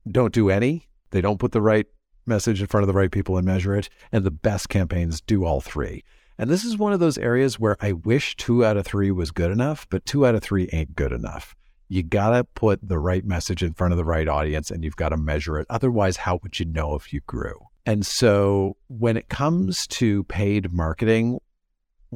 [0.09, 0.87] don't do any.
[1.11, 1.85] They don't put the right
[2.25, 3.89] message in front of the right people and measure it.
[4.13, 6.05] And the best campaigns do all three.
[6.37, 9.31] And this is one of those areas where I wish two out of three was
[9.31, 11.55] good enough, but two out of three ain't good enough.
[11.89, 14.95] You got to put the right message in front of the right audience and you've
[14.95, 15.67] got to measure it.
[15.69, 17.67] Otherwise, how would you know if you grew?
[17.85, 21.39] And so when it comes to paid marketing,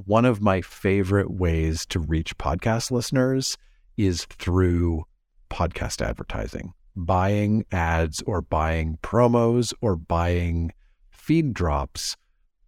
[0.06, 3.58] one of my favorite ways to reach podcast listeners
[3.98, 5.06] is through
[5.50, 10.72] podcast advertising, buying ads or buying promos or buying
[11.10, 12.16] feed drops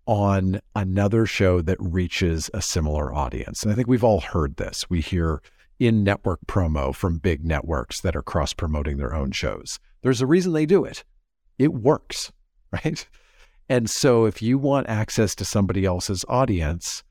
[0.07, 3.61] on another show that reaches a similar audience.
[3.61, 4.89] And I think we've all heard this.
[4.89, 5.41] We hear
[5.77, 9.79] in network promo from big networks that are cross promoting their own shows.
[10.01, 11.03] There's a reason they do it.
[11.59, 12.31] It works,
[12.71, 13.07] right?
[13.69, 17.03] And so if you want access to somebody else's audience,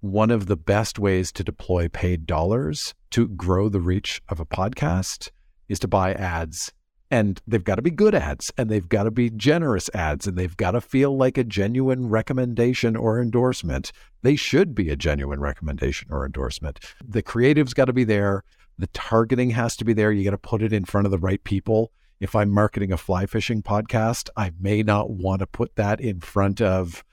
[0.00, 4.46] one of the best ways to deploy paid dollars to grow the reach of a
[4.46, 5.30] podcast
[5.68, 6.72] is to buy ads
[7.10, 10.36] and they've got to be good ads and they've got to be generous ads and
[10.36, 13.92] they've got to feel like a genuine recommendation or endorsement.
[14.22, 16.80] They should be a genuine recommendation or endorsement.
[17.06, 18.44] The creative's got to be there.
[18.78, 20.12] The targeting has to be there.
[20.12, 21.92] You got to put it in front of the right people.
[22.20, 26.20] If I'm marketing a fly fishing podcast, I may not want to put that in
[26.20, 27.04] front of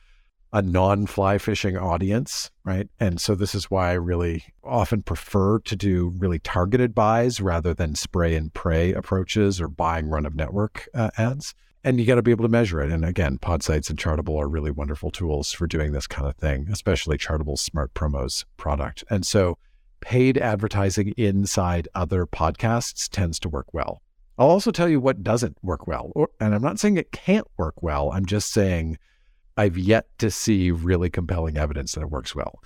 [0.56, 2.88] a non fly fishing audience, right?
[2.98, 7.74] And so this is why I really often prefer to do really targeted buys rather
[7.74, 11.54] than spray and pray approaches or buying run of network uh, ads.
[11.84, 12.90] And you got to be able to measure it.
[12.90, 16.70] And again, Podsights and Chartable are really wonderful tools for doing this kind of thing,
[16.72, 19.04] especially Chartable's Smart Promos product.
[19.10, 19.58] And so
[20.00, 24.02] paid advertising inside other podcasts tends to work well.
[24.38, 26.14] I'll also tell you what doesn't work well.
[26.16, 28.10] Or, and I'm not saying it can't work well.
[28.14, 28.98] I'm just saying
[29.58, 32.62] I've yet to see really compelling evidence that it works well.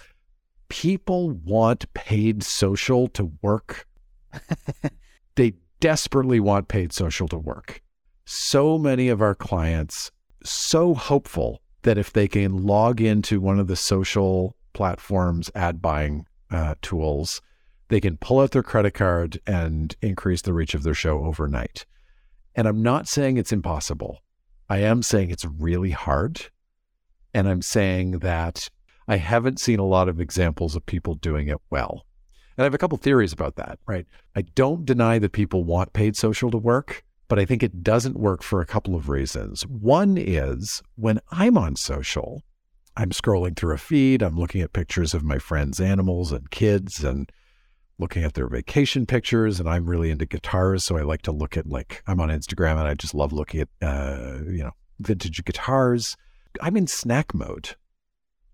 [0.70, 3.88] People want paid social to work.
[5.36, 7.82] they desperately want paid social to work.
[8.26, 10.12] So many of our clients
[10.44, 16.26] so hopeful that if they can log into one of the social platforms ad buying
[16.52, 17.42] uh, tools,
[17.90, 21.86] they can pull out their credit card and increase the reach of their show overnight.
[22.56, 24.20] And I'm not saying it's impossible.
[24.70, 26.42] I am saying it's really hard
[27.34, 28.70] and I'm saying that
[29.08, 32.06] I haven't seen a lot of examples of people doing it well.
[32.58, 34.06] And I have a couple theories about that, right?
[34.36, 38.20] I don't deny that people want paid social to work, but I think it doesn't
[38.20, 39.66] work for a couple of reasons.
[39.66, 42.44] One is when I'm on social,
[42.98, 47.04] I'm scrolling through a feed, I'm looking at pictures of my friends' animals and kids
[47.04, 47.32] and
[47.98, 51.58] looking at their vacation pictures and I'm really into guitars so I like to look
[51.58, 55.44] at like I'm on Instagram and I just love looking at uh you know vintage
[55.44, 56.16] guitars
[56.62, 57.76] I'm in snack mode.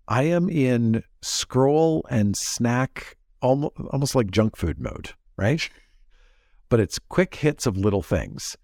[0.08, 5.68] I am in scroll and snack, almost, almost like junk food mode, right?
[6.68, 8.56] But it's quick hits of little things.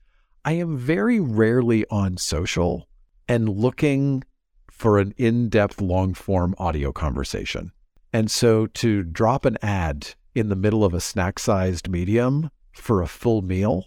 [0.44, 2.88] I am very rarely on social
[3.28, 4.24] and looking
[4.70, 7.72] for an in depth, long form audio conversation.
[8.12, 13.00] And so to drop an ad in the middle of a snack sized medium for
[13.00, 13.86] a full meal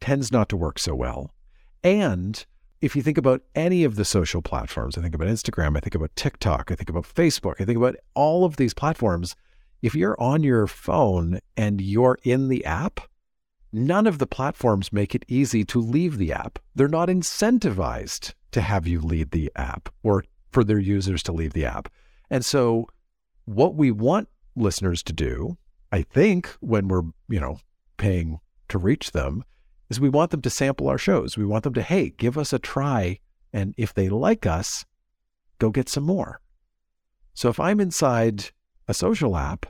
[0.00, 1.34] tends not to work so well.
[1.82, 2.44] And
[2.80, 5.94] if you think about any of the social platforms, I think about Instagram, I think
[5.94, 9.34] about TikTok, I think about Facebook, I think about all of these platforms.
[9.82, 13.00] If you're on your phone and you're in the app,
[13.72, 16.58] none of the platforms make it easy to leave the app.
[16.74, 21.52] They're not incentivized to have you leave the app or for their users to leave
[21.52, 21.88] the app.
[22.30, 22.86] And so
[23.44, 25.56] what we want listeners to do,
[25.90, 27.58] I think when we're, you know,
[27.96, 29.44] paying to reach them
[29.88, 31.36] is we want them to sample our shows.
[31.36, 33.20] We want them to, hey, give us a try.
[33.52, 34.84] And if they like us,
[35.58, 36.40] go get some more.
[37.34, 38.50] So if I'm inside
[38.86, 39.66] a social app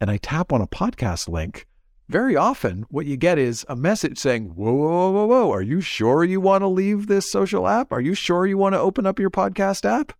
[0.00, 1.66] and I tap on a podcast link,
[2.08, 5.80] very often what you get is a message saying, whoa, whoa, whoa, whoa, are you
[5.80, 7.92] sure you want to leave this social app?
[7.92, 10.12] Are you sure you want to open up your podcast app?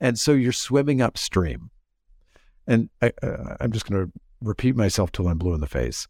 [0.00, 1.70] And so you're swimming upstream.
[2.66, 6.08] And I, uh, I'm just going to repeat myself till I'm blue in the face.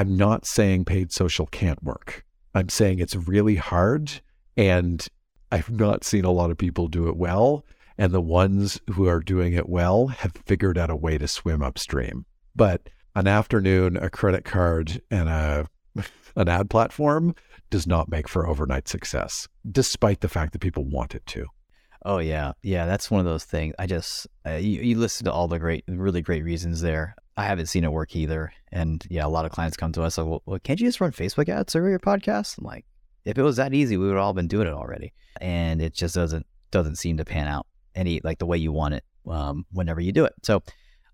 [0.00, 2.24] I'm not saying paid social can't work.
[2.54, 4.10] I'm saying it's really hard
[4.56, 5.06] and
[5.52, 7.66] I've not seen a lot of people do it well.
[7.98, 11.60] And the ones who are doing it well have figured out a way to swim
[11.60, 12.24] upstream.
[12.56, 15.68] But an afternoon, a credit card, and a
[16.34, 17.34] an ad platform
[17.68, 21.44] does not make for overnight success, despite the fact that people want it to.
[22.06, 22.86] Oh yeah, yeah.
[22.86, 23.74] That's one of those things.
[23.78, 27.14] I just uh, you, you listen to all the great, really great reasons there.
[27.40, 28.52] I haven't seen it work either.
[28.70, 31.10] And yeah, a lot of clients come to us like, well, can't you just run
[31.10, 32.58] Facebook ads over your podcast?
[32.58, 32.84] I'm like,
[33.24, 35.14] if it was that easy, we would all been doing it already.
[35.40, 38.94] And it just doesn't doesn't seem to pan out any like the way you want
[38.94, 40.34] it um, whenever you do it.
[40.42, 40.62] So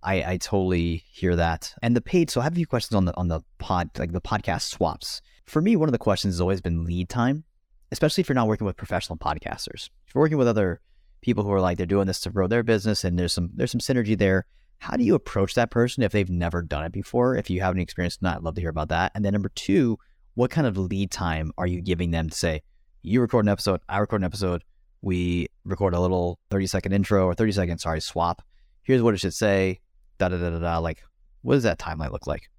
[0.02, 1.72] I, I totally hear that.
[1.80, 2.28] And the paid.
[2.28, 5.22] So I have a few questions on the on the pod like the podcast swaps.
[5.44, 7.44] For me, one of the questions has always been lead time,
[7.92, 9.90] especially if you're not working with professional podcasters.
[10.08, 10.80] If you're working with other
[11.20, 13.70] people who are like they're doing this to grow their business and there's some there's
[13.70, 14.44] some synergy there
[14.78, 17.36] how do you approach that person if they've never done it before?
[17.36, 19.12] If you have any experience, not, I'd love to hear about that.
[19.14, 19.98] And then number two,
[20.34, 22.62] what kind of lead time are you giving them to say,
[23.02, 24.62] you record an episode, I record an episode,
[25.02, 28.42] we record a little 30 second intro or 30 second, sorry, swap.
[28.82, 29.80] Here's what it should say,
[30.18, 30.78] da da da da da.
[30.78, 31.02] Like,
[31.42, 32.50] what does that timeline look like?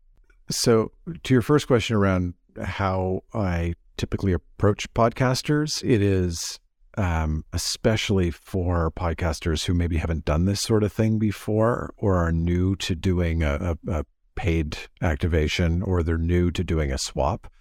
[0.50, 0.92] So,
[1.24, 6.60] to your first question around how I typically approach podcasters, it is
[6.98, 12.32] um, especially for podcasters who maybe haven't done this sort of thing before or are
[12.32, 17.52] new to doing a, a, a paid activation or they're new to doing a swap.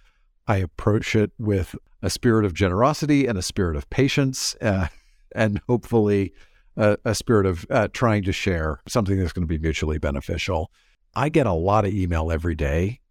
[0.47, 4.87] I approach it with a spirit of generosity and a spirit of patience, uh,
[5.35, 6.33] and hopefully
[6.75, 10.71] a, spirit of uh, trying to share something that's going to be mutually beneficial.
[11.15, 13.01] I get a lot of email every day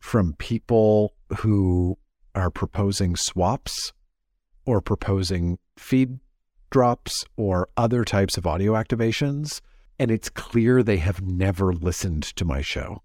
[0.00, 1.98] from people who
[2.34, 3.92] are proposing swaps
[4.66, 6.18] or proposing feed
[6.70, 9.60] drops or other types of audio activations.
[9.98, 13.02] And it's clear they have never listened to my show.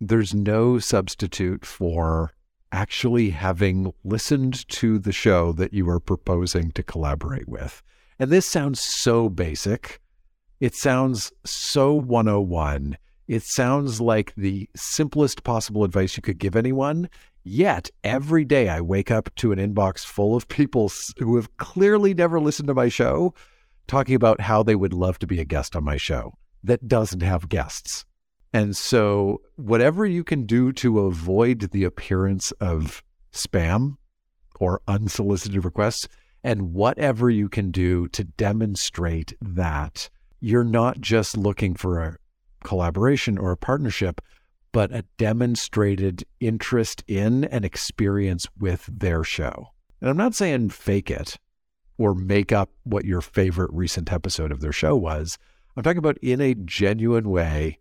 [0.00, 2.32] There's no substitute for
[2.70, 7.82] actually having listened to the show that you are proposing to collaborate with.
[8.18, 10.00] And this sounds so basic.
[10.60, 12.98] It sounds so 101.
[13.26, 17.08] It sounds like the simplest possible advice you could give anyone.
[17.44, 22.14] Yet every day I wake up to an inbox full of people who have clearly
[22.14, 23.34] never listened to my show
[23.86, 27.22] talking about how they would love to be a guest on my show that doesn't
[27.22, 28.04] have guests.
[28.52, 33.96] And so, whatever you can do to avoid the appearance of spam
[34.58, 36.08] or unsolicited requests,
[36.42, 40.08] and whatever you can do to demonstrate that
[40.40, 42.16] you're not just looking for a
[42.64, 44.20] collaboration or a partnership,
[44.72, 49.68] but a demonstrated interest in and experience with their show.
[50.00, 51.36] And I'm not saying fake it
[51.96, 55.38] or make up what your favorite recent episode of their show was.
[55.76, 57.78] I'm talking about in a genuine way,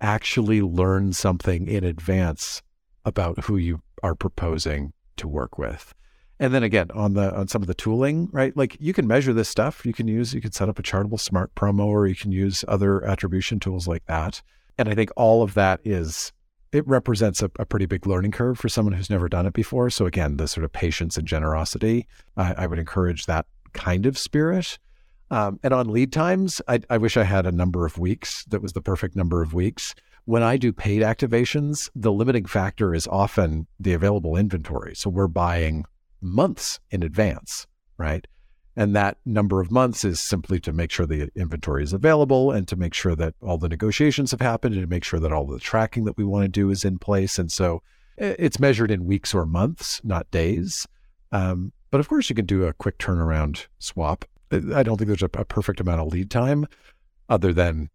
[0.00, 2.62] actually learn something in advance
[3.04, 5.94] about who you are proposing to work with.
[6.38, 8.56] And then again, on the on some of the tooling, right?
[8.56, 9.86] Like you can measure this stuff.
[9.86, 12.64] You can use you can set up a Chartable smart promo or you can use
[12.66, 14.42] other attribution tools like that.
[14.78, 16.32] And I think all of that is,
[16.72, 19.90] it represents a, a, pretty big learning curve for someone who's never done it before.
[19.90, 22.06] So again, the sort of patience and generosity,
[22.36, 24.78] I, I would encourage that kind of spirit.
[25.30, 28.62] Um, and on lead times, I, I wish I had a number of weeks that
[28.62, 29.94] was the perfect number of weeks.
[30.24, 34.94] When I do paid activations, the limiting factor is often the available inventory.
[34.94, 35.84] So we're buying
[36.20, 37.66] months in advance,
[37.96, 38.26] right?
[38.74, 42.66] And that number of months is simply to make sure the inventory is available and
[42.68, 45.46] to make sure that all the negotiations have happened and to make sure that all
[45.46, 47.38] the tracking that we want to do is in place.
[47.38, 47.82] And so
[48.16, 50.86] it's measured in weeks or months, not days.
[51.32, 54.24] Um, but of course, you can do a quick turnaround swap.
[54.50, 56.66] I don't think there's a, a perfect amount of lead time
[57.28, 57.90] other than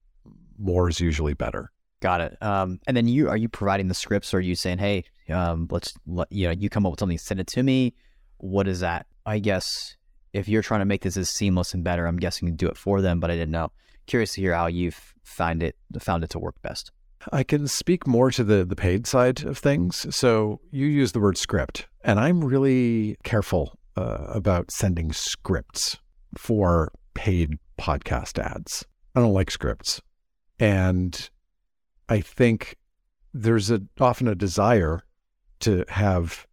[0.58, 1.72] more is usually better.
[2.00, 2.38] Got it.
[2.42, 5.68] Um, and then you are you providing the scripts, or are you saying, "Hey, um,
[5.72, 7.96] let's let you know you come up with something, send it to me."
[8.38, 9.08] What is that?
[9.26, 9.97] I guess
[10.38, 12.78] if you're trying to make this as seamless and better, I'm guessing you do it
[12.78, 13.20] for them.
[13.20, 13.72] But I didn't know.
[14.06, 16.92] Curious to hear how you've found it found it to work best.
[17.34, 20.16] I can speak more to the the paid side of things.
[20.16, 25.98] So you use the word script, and I'm really careful uh, about sending scripts
[26.38, 28.86] for paid podcast ads.
[29.16, 30.02] I don't like scripts,
[30.60, 31.30] and
[32.08, 32.78] I think
[33.34, 35.04] there's a often a desire
[35.62, 36.46] to have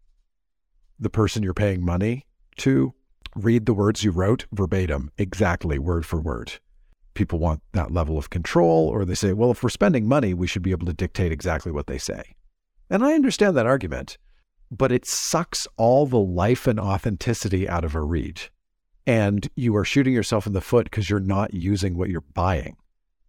[0.98, 2.26] the person you're paying money
[2.56, 2.94] to
[3.34, 6.52] read the words you wrote verbatim, exactly word for word.
[7.14, 10.46] People want that level of control, or they say, well, if we're spending money, we
[10.46, 12.22] should be able to dictate exactly what they say.
[12.90, 14.18] And I understand that argument,
[14.70, 18.40] but it sucks all the life and authenticity out of a read.
[19.06, 22.76] And you are shooting yourself in the foot because you're not using what you're buying,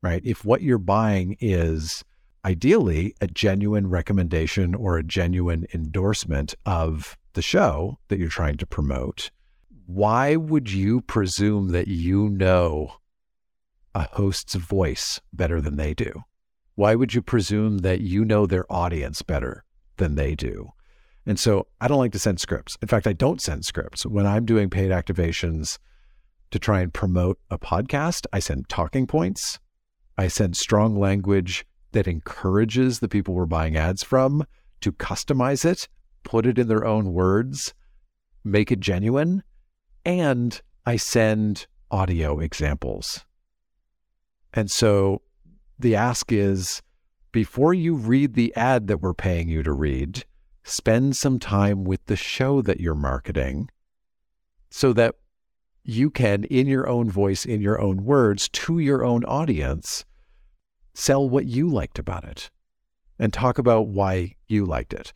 [0.01, 0.21] right?
[0.23, 2.03] If what you're buying is
[2.45, 8.65] ideally a genuine recommendation or a genuine endorsement of the show that you're trying to
[8.65, 9.31] promote,
[9.85, 12.95] why would you presume that you know
[13.93, 16.23] a host's voice better than they do?
[16.75, 19.63] Why would you presume that you know their audience better
[19.97, 20.71] than they do?
[21.25, 22.77] And so I don't like to send scripts.
[22.81, 24.05] In fact, I don't send scripts.
[24.05, 25.77] When I'm doing paid activations
[26.51, 29.59] to try and promote a podcast, I send talking points.
[30.17, 34.45] I send strong language that encourages the people we're buying ads from
[34.81, 35.87] to customize it,
[36.23, 37.73] put it in their own words,
[38.43, 39.43] make it genuine.
[40.05, 43.25] And I send audio examples.
[44.53, 45.21] And so
[45.79, 46.81] the ask is
[47.31, 50.23] before you read the ad that we're paying you to read,
[50.63, 53.69] spend some time with the show that you're marketing
[54.69, 55.15] so that
[55.83, 60.05] you can, in your own voice, in your own words, to your own audience,
[60.93, 62.49] sell what you liked about it
[63.19, 65.13] and talk about why you liked it,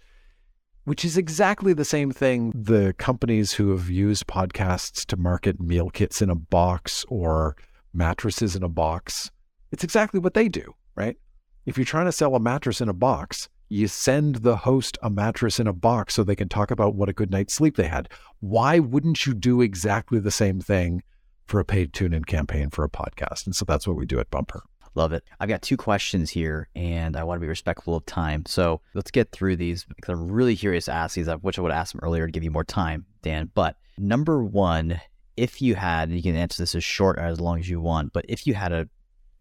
[0.86, 5.90] which is exactly the same thing the companies who have used podcasts to market meal
[5.90, 7.56] kits in a box or
[7.94, 9.30] mattresses in a box.
[9.72, 11.18] It's exactly what they do, right?
[11.66, 15.10] If you're trying to sell a mattress in a box, you send the host a
[15.10, 17.88] mattress in a box so they can talk about what a good night's sleep they
[17.88, 18.10] had.
[18.40, 21.04] Why wouldn't you do exactly the same thing
[21.46, 23.46] for a paid tune in campaign for a podcast?
[23.46, 24.64] And so that's what we do at Bumper.
[24.96, 25.24] Love it.
[25.40, 28.46] I've got two questions here, and I want to be respectful of time.
[28.46, 31.30] So let's get through these because I'm really curious to ask these.
[31.42, 33.52] Wish I would ask them earlier to give you more time, Dan.
[33.54, 35.00] But number one,
[35.38, 38.14] if you had, you can answer this as short or as long as you want,
[38.14, 38.90] but if you had a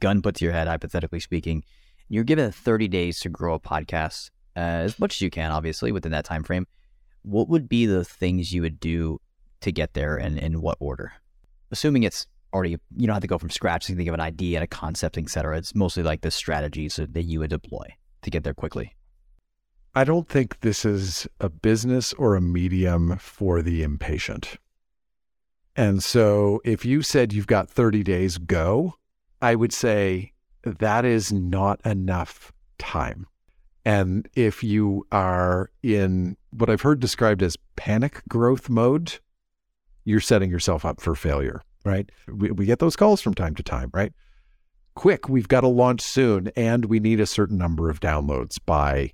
[0.01, 1.65] gun put to your head, hypothetically speaking,
[2.09, 5.93] you're given 30 days to grow a podcast uh, as much as you can, obviously,
[5.93, 6.67] within that time frame.
[7.23, 9.21] What would be the things you would do
[9.61, 11.13] to get there and in what order?
[11.71, 13.89] Assuming it's already you don't have to go from scratch.
[13.89, 15.59] You think of an idea and a concept, etc.
[15.59, 17.87] It's mostly like the strategies that you would deploy
[18.23, 18.95] to get there quickly.
[19.95, 24.57] I don't think this is a business or a medium for the impatient.
[25.75, 28.95] And so if you said you've got 30 days, go,
[29.41, 30.33] I would say
[30.65, 33.27] that is not enough time.
[33.85, 39.19] And if you are in what I've heard described as panic growth mode,
[40.05, 42.11] you're setting yourself up for failure right?
[42.29, 44.13] We, we get those calls from time to time, right?
[44.95, 49.13] Quick, we've got to launch soon and we need a certain number of downloads by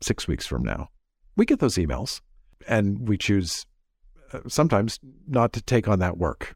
[0.00, 0.88] six weeks from now.
[1.36, 2.20] We get those emails
[2.68, 3.66] and we choose
[4.32, 6.54] uh, sometimes not to take on that work.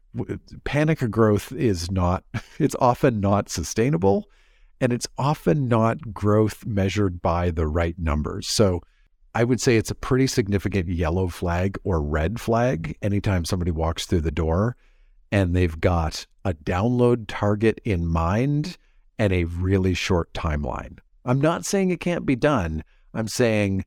[0.63, 2.23] Panic growth is not,
[2.59, 4.27] it's often not sustainable
[4.79, 8.47] and it's often not growth measured by the right numbers.
[8.47, 8.81] So
[9.33, 14.05] I would say it's a pretty significant yellow flag or red flag anytime somebody walks
[14.05, 14.75] through the door
[15.31, 18.77] and they've got a download target in mind
[19.19, 20.99] and a really short timeline.
[21.25, 22.83] I'm not saying it can't be done.
[23.13, 23.85] I'm saying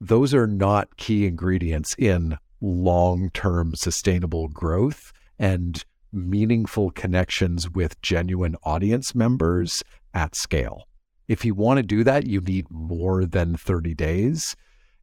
[0.00, 8.56] those are not key ingredients in long term sustainable growth and meaningful connections with genuine
[8.64, 9.82] audience members
[10.14, 10.86] at scale.
[11.28, 14.56] If you want to do that, you need more than 30 days.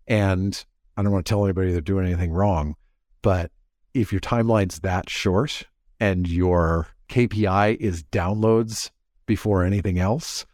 [0.07, 0.65] And
[0.97, 2.75] I don't want to tell anybody they're doing anything wrong,
[3.21, 3.51] but
[3.93, 5.63] if your timeline's that short
[5.99, 8.91] and your KPI is downloads
[9.25, 10.45] before anything else,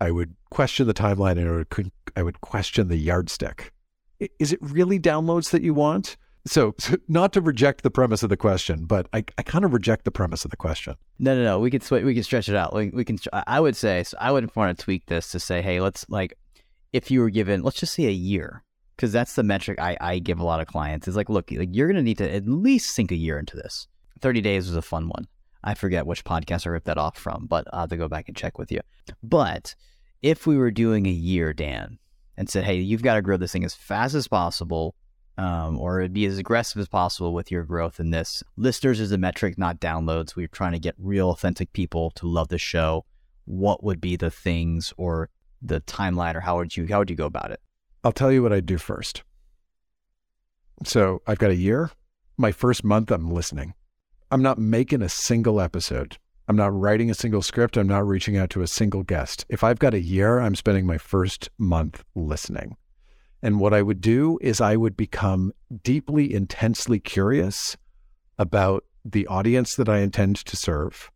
[0.00, 1.66] I would question the timeline and
[2.16, 3.72] I would, question the yardstick.
[4.38, 6.16] Is it really downloads that you want?
[6.46, 9.72] So, so, not to reject the premise of the question, but I, I kind of
[9.72, 10.94] reject the premise of the question.
[11.18, 11.58] No, no, no.
[11.58, 12.74] We can we can stretch it out.
[12.74, 13.18] We, we can.
[13.32, 14.18] I would say so.
[14.20, 16.34] I would want to tweak this to say, hey, let's like,
[16.92, 18.62] if you were given, let's just say a year,
[18.96, 21.08] because that's the metric I, I give a lot of clients.
[21.08, 23.56] Is like, look, like you're going to need to at least sink a year into
[23.56, 23.88] this.
[24.20, 25.26] 30 days was a fun one.
[25.62, 28.28] I forget which podcast I ripped that off from, but I'll have to go back
[28.28, 28.80] and check with you.
[29.22, 29.74] But
[30.22, 31.98] if we were doing a year, Dan,
[32.36, 34.94] and said, hey, you've got to grow this thing as fast as possible,
[35.38, 38.42] um, or be as aggressive as possible with your growth in this.
[38.56, 40.36] Listeners is a metric, not downloads.
[40.36, 43.04] We're trying to get real, authentic people to love the show.
[43.46, 45.30] What would be the things or
[45.60, 47.60] the timeline, or how would you how would you go about it?
[48.04, 49.22] I'll tell you what I do first.
[50.84, 51.90] So I've got a year.
[52.36, 53.74] My first month, I'm listening.
[54.30, 56.18] I'm not making a single episode.
[56.46, 57.76] I'm not writing a single script.
[57.78, 59.46] I'm not reaching out to a single guest.
[59.48, 62.76] If I've got a year, I'm spending my first month listening.
[63.42, 65.52] And what I would do is I would become
[65.82, 67.76] deeply, intensely curious
[68.38, 71.10] about the audience that I intend to serve.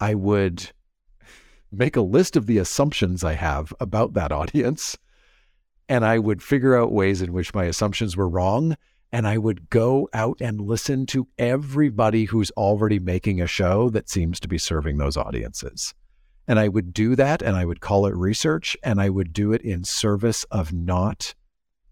[0.00, 0.70] I would
[1.70, 4.98] make a list of the assumptions I have about that audience.
[5.88, 8.76] And I would figure out ways in which my assumptions were wrong.
[9.12, 14.08] And I would go out and listen to everybody who's already making a show that
[14.08, 15.92] seems to be serving those audiences.
[16.48, 19.52] And I would do that and I would call it research and I would do
[19.52, 21.34] it in service of not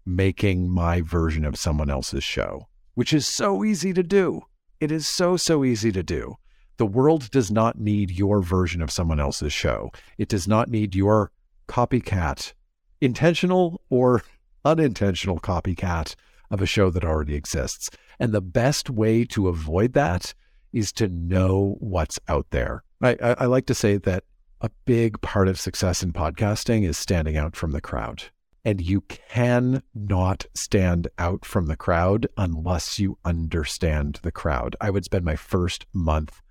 [0.05, 4.41] making my version of someone else's show, which is so easy to do.
[4.79, 6.37] It is so, so easy to do.
[6.77, 9.91] The world does not need your version of someone else's show.
[10.17, 11.31] It does not need your
[11.67, 12.53] copycat,
[13.01, 14.23] intentional or
[14.63, 16.15] unintentional copycat
[16.51, 17.89] of a show that already exists.
[18.19, 20.33] And the best way to avoid that
[20.71, 22.83] is to know what's out there.
[23.01, 24.23] I, I, I like to say that
[24.61, 28.23] a big part of success in podcasting is standing out from the crowd.
[28.63, 34.75] And you cannot stand out from the crowd unless you understand the crowd.
[34.79, 36.41] I would spend my first month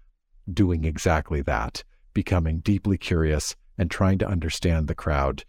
[0.52, 5.44] doing exactly that, becoming deeply curious and trying to understand the crowd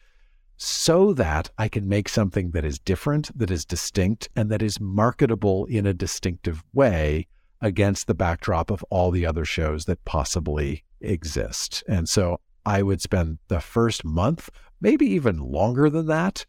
[0.64, 4.80] so that I can make something that is different, that is distinct, and that is
[4.80, 7.26] marketable in a distinctive way
[7.62, 11.84] against the backdrop of all the other shows that possibly exist.
[11.88, 16.46] And so I would spend the first month, maybe even longer than that,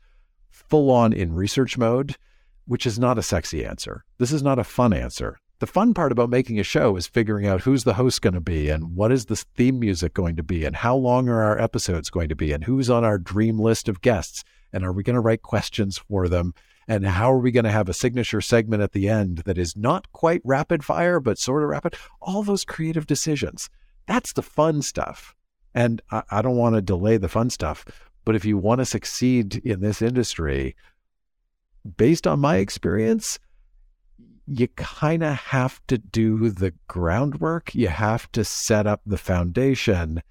[0.50, 2.18] full on in research mode,
[2.66, 4.04] which is not a sexy answer.
[4.18, 5.40] This is not a fun answer.
[5.62, 8.40] The fun part about making a show is figuring out who's the host going to
[8.40, 11.56] be and what is the theme music going to be and how long are our
[11.56, 14.42] episodes going to be and who's on our dream list of guests
[14.72, 16.52] and are we going to write questions for them
[16.88, 19.76] and how are we going to have a signature segment at the end that is
[19.76, 21.94] not quite rapid fire but sort of rapid?
[22.20, 23.70] All those creative decisions.
[24.08, 25.32] That's the fun stuff.
[25.76, 27.84] And I, I don't want to delay the fun stuff
[28.24, 30.74] but if you want to succeed in this industry
[31.96, 33.38] based on my experience
[34.58, 37.74] you kind of have to do the groundwork.
[37.74, 40.22] You have to set up the foundation.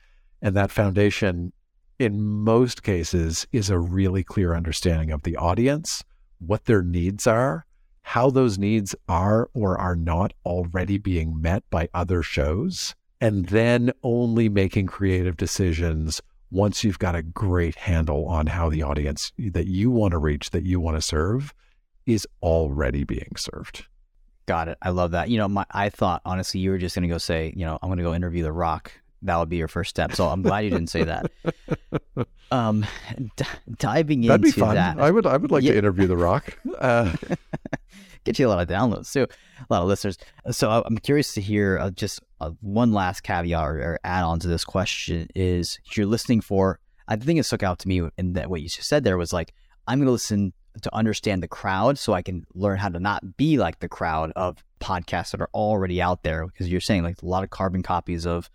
[0.42, 1.54] And that foundation,
[1.98, 6.04] in most cases, is a really clear understanding of the audience,
[6.40, 7.66] what their needs are,
[8.04, 13.92] how those needs are or are not already being met by other shows, and then
[14.04, 19.68] only making creative decisions once you've got a great handle on how the audience that
[19.68, 21.54] you want to reach, that you want to serve,
[22.06, 23.86] is already being served.
[24.52, 24.78] Got it.
[24.82, 25.30] I love that.
[25.30, 27.80] You know, my I thought honestly you were just going to go say, you know,
[27.82, 28.92] I'm going to go interview The Rock.
[29.22, 30.12] That would be your first step.
[30.14, 31.32] So I'm glad you didn't say that.
[32.52, 32.86] Um,
[33.38, 33.46] d-
[33.78, 34.76] diving That'd into be fun.
[34.76, 35.26] that, I would.
[35.26, 35.72] I would like Yeah.
[35.72, 36.58] to interview The Rock.
[36.82, 37.16] Uh,
[38.26, 40.18] get you a lot of downloads too, a lot of listeners.
[40.52, 44.50] So I'm curious to hear uh, just uh, one last caveat or, add on to
[44.50, 46.80] this question is you're listening for.
[47.08, 49.32] I think it stuck out to me, and that what you just said there was
[49.32, 49.54] like,
[49.88, 53.38] I'm going to listen to understand the crowd so I can learn how to not
[53.38, 56.46] be like the crowd of podcasts that are already out there.
[56.46, 58.50] Because you're saying like a lot of carbon copies of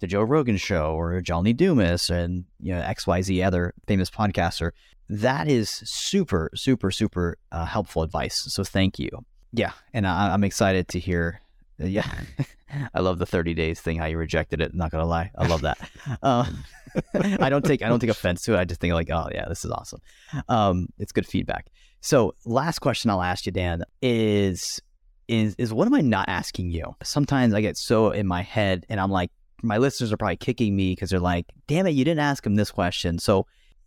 [0.00, 4.72] the Joe Rogan show or John Lee Dumas and you know XYZ other famous podcaster.
[5.08, 8.36] That is super, super, super uh, helpful advice.
[8.36, 9.10] So thank you.
[9.52, 11.40] Yeah, and I, I'm excited to hear.
[11.80, 12.10] Uh, Yeah,
[12.94, 13.98] I love the 30 days thing.
[13.98, 14.74] How you rejected it.
[14.74, 15.78] Not gonna lie, I love that.
[16.22, 16.46] Uh,
[17.40, 18.58] I don't take I don't take offense to it.
[18.58, 20.00] I just think like, oh yeah, this is awesome.
[20.48, 21.66] Um, it's good feedback.
[22.00, 24.80] So last question I'll ask you, Dan, is
[25.28, 26.96] is is what am I not asking you?
[27.02, 29.30] Sometimes I get so in my head, and I'm like,
[29.62, 32.56] my listeners are probably kicking me because they're like, damn it, you didn't ask him
[32.56, 33.18] this question.
[33.18, 33.46] So,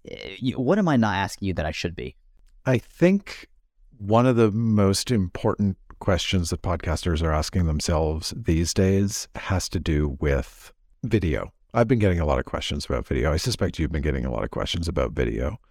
[0.10, 2.16] eh, what am I not asking you that I should be?
[2.66, 3.50] I think
[3.98, 9.80] one of the most important questions that podcasters are asking themselves these days has to
[9.80, 10.74] do with
[11.04, 11.54] video.
[11.74, 13.32] I've been getting a lot of questions about video.
[13.32, 15.62] I suspect you've been getting a lot of questions about video.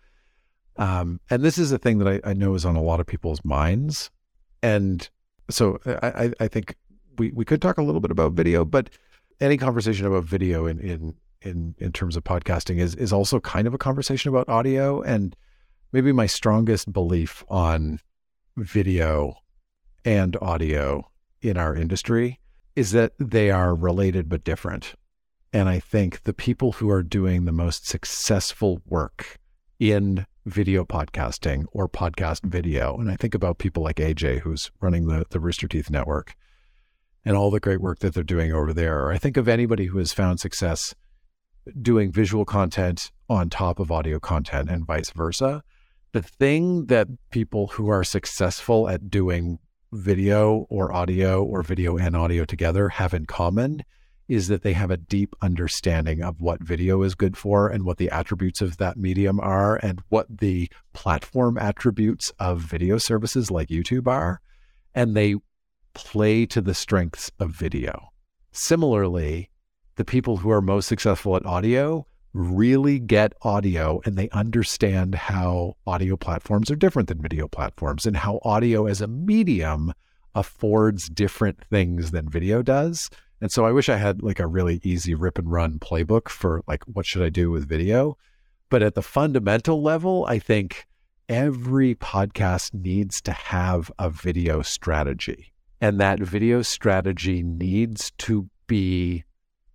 [0.76, 3.07] Um, and this is a thing that I, I know is on a lot of
[3.07, 4.11] people's minds.
[4.62, 5.07] And
[5.51, 6.76] so I, I- think
[7.18, 8.89] we, we could talk a little bit about video, but
[9.39, 13.66] any conversation about video in, in, in, in terms of podcasting is, is also kind
[13.66, 15.03] of a conversation about audio.
[15.03, 15.37] And
[15.93, 18.01] maybe my strongest belief on
[18.57, 19.35] video
[20.05, 22.40] and audio in our industry
[22.74, 24.94] is that they are related but different.
[25.53, 29.38] And I think the people who are doing the most successful work
[29.78, 35.07] in video podcasting or podcast video, and I think about people like AJ, who's running
[35.07, 36.34] the, the Rooster Teeth Network,
[37.24, 39.05] and all the great work that they're doing over there.
[39.05, 40.94] Or I think of anybody who has found success
[41.80, 45.62] doing visual content on top of audio content and vice versa.
[46.12, 49.59] The thing that people who are successful at doing
[49.93, 53.84] video or audio or video and audio together have in common
[54.28, 57.99] is that they have a deep understanding of what video is good for and what
[57.99, 63.68] the attributes of that medium are and what the platform attributes of video services like
[63.68, 64.40] YouTube are.
[64.95, 65.36] And they
[65.93, 68.09] play to the strengths of video.
[68.53, 69.51] Similarly,
[69.97, 75.76] the people who are most successful at audio really get audio and they understand how
[75.87, 79.93] audio platforms are different than video platforms and how audio as a medium
[80.35, 83.11] affords different things than video does.
[83.41, 86.62] And so I wish I had like a really easy rip and run playbook for
[86.66, 88.16] like what should I do with video.
[88.70, 90.87] But at the fundamental level, I think
[91.28, 95.53] every podcast needs to have a video strategy.
[95.80, 99.24] And that video strategy needs to be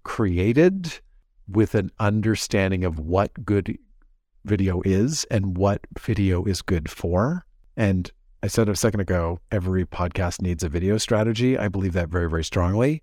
[0.03, 1.01] created
[1.47, 3.77] with an understanding of what good
[4.45, 7.45] video is and what video is good for.
[7.75, 8.11] And
[8.43, 11.57] I said a second ago, every podcast needs a video strategy.
[11.57, 13.01] I believe that very, very strongly.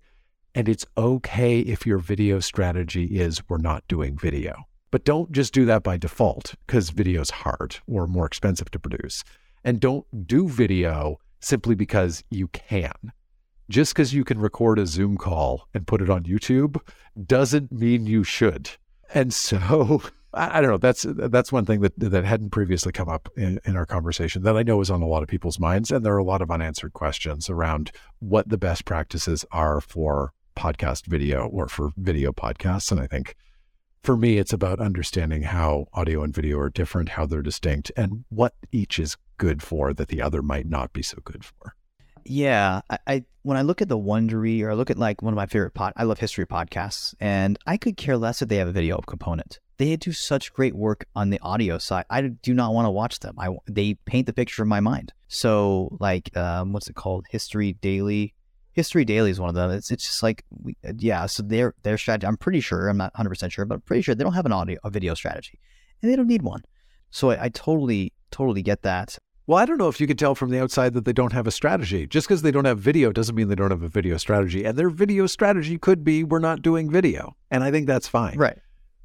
[0.53, 4.63] And it's okay if your video strategy is we're not doing video.
[4.91, 8.79] But don't just do that by default because video is hard or more expensive to
[8.79, 9.23] produce.
[9.63, 12.93] And don't do video simply because you can
[13.69, 16.79] just because you can record a Zoom call and put it on YouTube
[17.25, 18.69] doesn't mean you should.
[19.13, 20.01] And so
[20.35, 20.77] I, don't know.
[20.77, 24.57] That's that's one thing that that hadn't previously come up in, in our conversation that
[24.57, 26.51] I know is on a lot of people's minds, and there are a lot of
[26.51, 32.91] unanswered questions around what the best practices are for podcast video or for video podcasts.
[32.91, 33.35] And I think
[34.03, 38.25] for me, it's about understanding how audio and video are different, how they're distinct, and
[38.29, 41.74] what each is good for that the other might not be so good for.
[42.25, 45.31] Yeah, I, I, when I look at the Wondery or I look at like one
[45.31, 48.57] of my favorite pod, I love history podcasts, and I could care less if they
[48.57, 49.59] have a video component.
[49.77, 52.05] They do such great work on the audio side.
[52.09, 53.35] I do not want to watch them.
[53.37, 55.13] I they paint the picture in my mind.
[55.27, 57.25] So like, um, what's it called?
[57.29, 58.33] History Daily.
[58.71, 59.71] History Daily is one of them.
[59.71, 61.27] It's it's just like, we, yeah.
[61.27, 62.25] So their their strategy.
[62.25, 62.87] I'm pretty sure.
[62.87, 64.89] I'm not 100 percent sure, but I'm pretty sure they don't have an audio a
[64.89, 65.59] video strategy,
[66.01, 66.63] and they don't need one.
[67.11, 69.19] So I, I totally totally get that.
[69.47, 71.45] Well, I don't know if you could tell from the outside that they don't have
[71.45, 72.07] a strategy.
[72.07, 74.63] Just because they don't have video doesn't mean they don't have a video strategy.
[74.63, 77.35] And their video strategy could be we're not doing video.
[77.51, 78.37] And I think that's fine.
[78.37, 78.57] Right.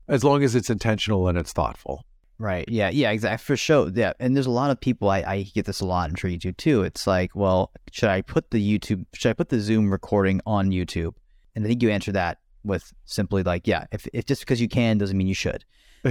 [0.08, 2.06] As long as it's intentional and it's thoughtful.
[2.38, 2.64] Right.
[2.68, 2.88] Yeah.
[2.88, 3.10] Yeah.
[3.10, 3.44] Exactly.
[3.44, 3.90] For sure.
[3.94, 4.14] Yeah.
[4.18, 5.10] And there's a lot of people.
[5.10, 6.08] I, I get this a lot.
[6.08, 6.84] I'm sure you do too.
[6.84, 9.04] It's like, well, should I put the YouTube?
[9.12, 11.12] Should I put the Zoom recording on YouTube?
[11.54, 13.84] And I think you answer that with simply like, yeah.
[13.92, 15.66] If, if just because you can doesn't mean you should.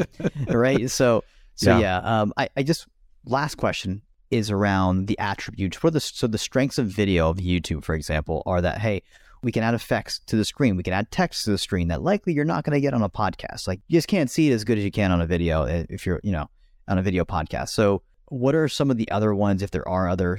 [0.48, 0.90] right.
[0.90, 1.22] So.
[1.54, 2.00] So yeah.
[2.00, 2.32] yeah um.
[2.38, 2.86] I, I just
[3.28, 7.94] last question is around the attributes the so the strengths of video of YouTube, for
[7.94, 9.02] example, are that hey,
[9.42, 12.02] we can add effects to the screen, we can add text to the screen that
[12.02, 13.68] likely you're not going to get on a podcast.
[13.68, 16.04] Like you just can't see it as good as you can on a video if
[16.06, 16.48] you're you know
[16.88, 17.70] on a video podcast.
[17.70, 20.38] So what are some of the other ones if there are other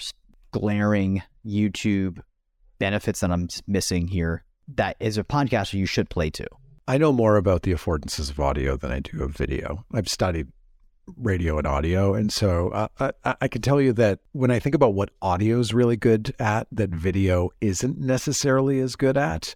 [0.51, 2.19] glaring YouTube
[2.79, 4.43] benefits that I'm missing here
[4.75, 6.47] that as a podcaster you should play to?
[6.87, 9.85] I know more about the affordances of audio than I do of video.
[9.93, 10.47] I've studied
[11.17, 12.13] radio and audio.
[12.13, 15.59] And so uh, I, I can tell you that when I think about what audio
[15.59, 19.55] is really good at, that video isn't necessarily as good at,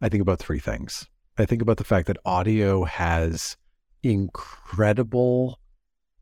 [0.00, 1.08] I think about three things.
[1.38, 3.56] I think about the fact that audio has
[4.02, 5.58] incredible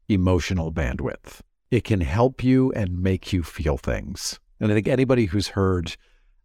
[0.08, 1.40] emotional bandwidth.
[1.70, 4.38] It can help you and make you feel things.
[4.60, 5.96] And I think anybody who's heard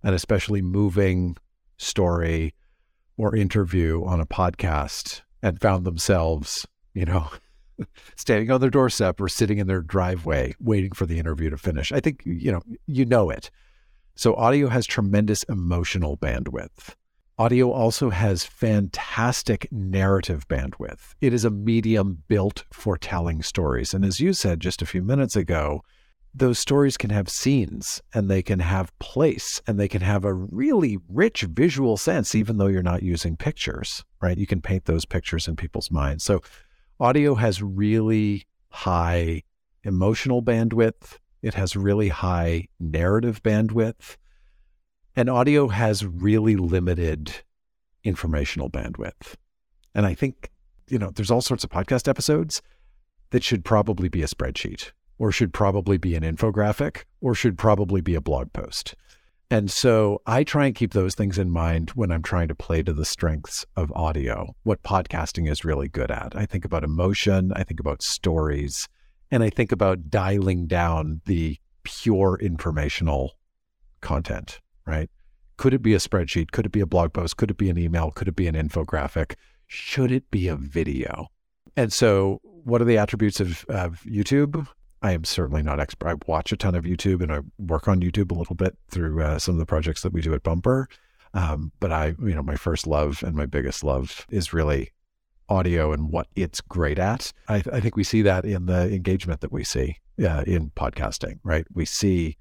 [0.03, 1.37] an especially moving
[1.77, 2.53] story
[3.17, 7.29] or interview on a podcast and found themselves, you know,
[8.15, 11.91] standing on their doorstep or sitting in their driveway waiting for the interview to finish.
[11.91, 13.49] I think, you know, you know it.
[14.15, 16.95] So audio has tremendous emotional bandwidth.
[17.39, 21.13] Audio also has fantastic narrative bandwidth.
[21.21, 23.93] It is a medium built for telling stories.
[23.93, 25.83] And as you said just a few minutes ago,
[26.33, 30.33] those stories can have scenes and they can have place and they can have a
[30.33, 34.37] really rich visual sense, even though you're not using pictures, right?
[34.37, 36.23] You can paint those pictures in people's minds.
[36.23, 36.41] So
[36.99, 39.43] audio has really high
[39.83, 44.17] emotional bandwidth, it has really high narrative bandwidth,
[45.15, 47.31] and audio has really limited
[48.03, 49.35] informational bandwidth.
[49.93, 50.51] And I think,
[50.89, 52.61] you know, there's all sorts of podcast episodes
[53.31, 58.01] that should probably be a spreadsheet or should probably be an infographic or should probably
[58.01, 58.95] be a blog post.
[59.49, 62.83] And so I try and keep those things in mind when I'm trying to play
[62.83, 66.35] to the strengths of audio, what podcasting is really good at.
[66.35, 68.89] I think about emotion, I think about stories,
[69.31, 73.35] and I think about dialing down the pure informational
[74.01, 75.09] content, right?
[75.55, 76.51] Could it be a spreadsheet?
[76.51, 77.37] Could it be a blog post?
[77.37, 78.11] Could it be an email?
[78.11, 79.35] Could it be an infographic?
[79.65, 81.27] Should it be a video?
[81.77, 84.67] And so, what are the attributes of, of YouTube?
[85.01, 86.07] I am certainly not expert.
[86.07, 89.21] I watch a ton of YouTube and I work on YouTube a little bit through
[89.21, 90.87] uh, some of the projects that we do at Bumper.
[91.33, 94.91] Um, but I, you know, my first love and my biggest love is really
[95.49, 97.31] audio and what it's great at.
[97.47, 101.39] I, I think we see that in the engagement that we see uh, in podcasting,
[101.43, 101.65] right?
[101.73, 102.37] We see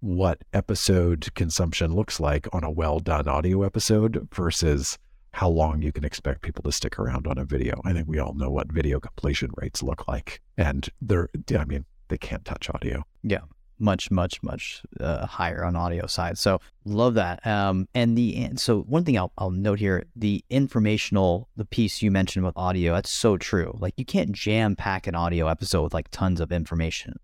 [0.00, 4.98] what episode consumption looks like on a well done audio episode versus
[5.32, 7.80] how long you can expect people to stick around on a video.
[7.84, 10.40] I think we all know what video completion rates look like.
[10.56, 13.04] And they're, I mean, they can't touch audio.
[13.22, 13.40] Yeah.
[13.78, 16.36] Much, much, much uh, higher on audio side.
[16.36, 17.46] So love that.
[17.46, 22.10] Um, and the so one thing I'll, I'll note here, the informational, the piece you
[22.10, 23.74] mentioned with audio, that's so true.
[23.80, 27.14] Like you can't jam pack an audio episode with like tons of information.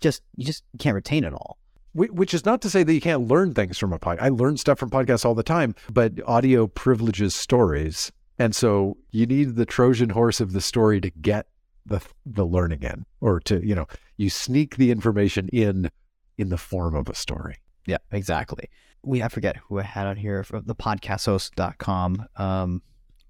[0.00, 1.58] Just you just can't retain it all
[1.96, 4.20] which is not to say that you can't learn things from a podcast.
[4.20, 8.12] I learn stuff from podcasts all the time, but audio privileges stories.
[8.38, 11.46] And so you need the Trojan horse of the story to get
[11.86, 13.86] the the learning in or to, you know,
[14.16, 15.90] you sneak the information in
[16.36, 17.56] in the form of a story.
[17.86, 18.68] Yeah, exactly.
[19.02, 22.26] We I forget who I had on here from the podcasthost.com.
[22.36, 22.82] Um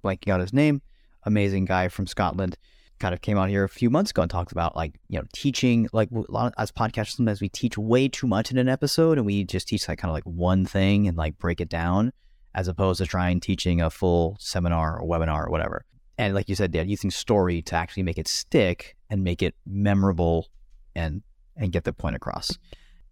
[0.02, 0.82] blanking out his name.
[1.24, 2.56] Amazing guy from Scotland
[2.98, 5.24] kind of came out here a few months ago and talked about like you know
[5.32, 8.68] teaching like a lot of, as podcasters sometimes we teach way too much in an
[8.68, 11.68] episode and we just teach like kind of like one thing and like break it
[11.68, 12.12] down
[12.54, 15.84] as opposed to trying teaching a full seminar or webinar or whatever.
[16.16, 19.54] And like you said Dan using story to actually make it stick and make it
[19.66, 20.48] memorable
[20.94, 21.22] and
[21.56, 22.56] and get the point across.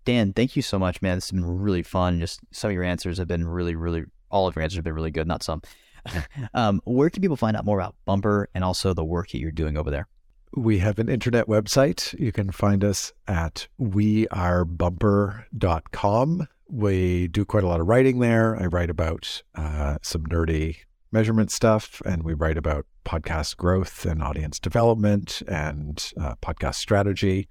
[0.07, 1.17] Dan thank you so much man.
[1.17, 2.21] This has been really fun.
[2.21, 4.95] Just some of your answers have been really really all of your answers have been
[4.95, 5.61] really good not some
[6.55, 9.51] um, where can people find out more about Bumper and also the work that you're
[9.51, 10.07] doing over there?
[10.57, 12.19] We have an internet website.
[12.19, 16.49] You can find us at wearebumper.com.
[16.69, 18.57] We do quite a lot of writing there.
[18.57, 20.77] I write about uh, some nerdy
[21.11, 27.49] measurement stuff, and we write about podcast growth and audience development and uh, podcast strategy.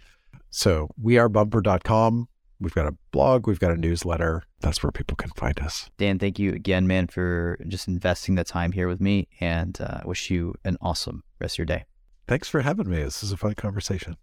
[0.50, 2.28] So wearebumper.com.
[2.64, 4.44] We've got a blog, we've got a newsletter.
[4.62, 5.90] That's where people can find us.
[5.98, 10.00] Dan, thank you again, man, for just investing the time here with me and uh,
[10.06, 11.84] wish you an awesome rest of your day.
[12.26, 13.04] Thanks for having me.
[13.04, 14.16] This is a fun conversation.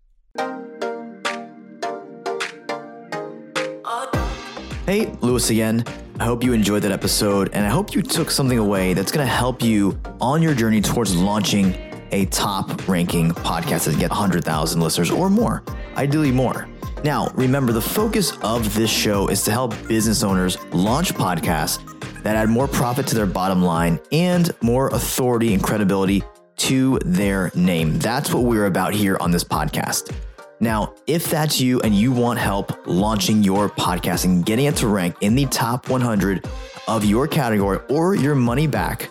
[4.87, 5.85] Hey, Lewis again.
[6.19, 9.27] I hope you enjoyed that episode and I hope you took something away that's going
[9.27, 11.75] to help you on your journey towards launching
[12.13, 15.63] a top ranking podcast that get 100,000 listeners or more,
[15.97, 16.67] ideally more.
[17.03, 21.81] Now, remember, the focus of this show is to help business owners launch podcasts
[22.23, 26.23] that add more profit to their bottom line and more authority and credibility
[26.57, 27.99] to their name.
[27.99, 30.15] That's what we're about here on this podcast.
[30.61, 34.89] Now, if that's you and you want help launching your podcast and getting it to
[34.89, 36.47] rank in the top 100
[36.87, 39.09] of your category or your money back,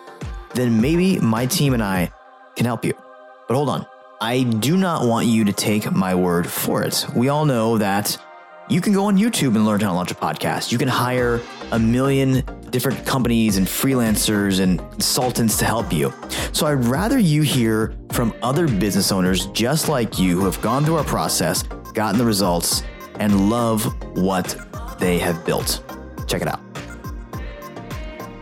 [0.54, 2.12] then maybe my team and I
[2.56, 2.94] can help you.
[3.48, 3.88] But hold on.
[4.22, 7.06] I do not want you to take my word for it.
[7.16, 8.18] We all know that
[8.68, 10.74] you can go on YouTube and learn how to launch a podcast.
[10.74, 11.40] You can hire
[11.72, 16.14] a million different companies and freelancers and consultants to help you.
[16.52, 20.84] So I'd rather you hear from other business owners just like you who have gone
[20.84, 21.64] through our process,
[21.94, 22.84] gotten the results,
[23.20, 23.86] and love
[24.18, 24.58] what
[25.00, 25.82] they have built.
[26.28, 26.69] Check it out.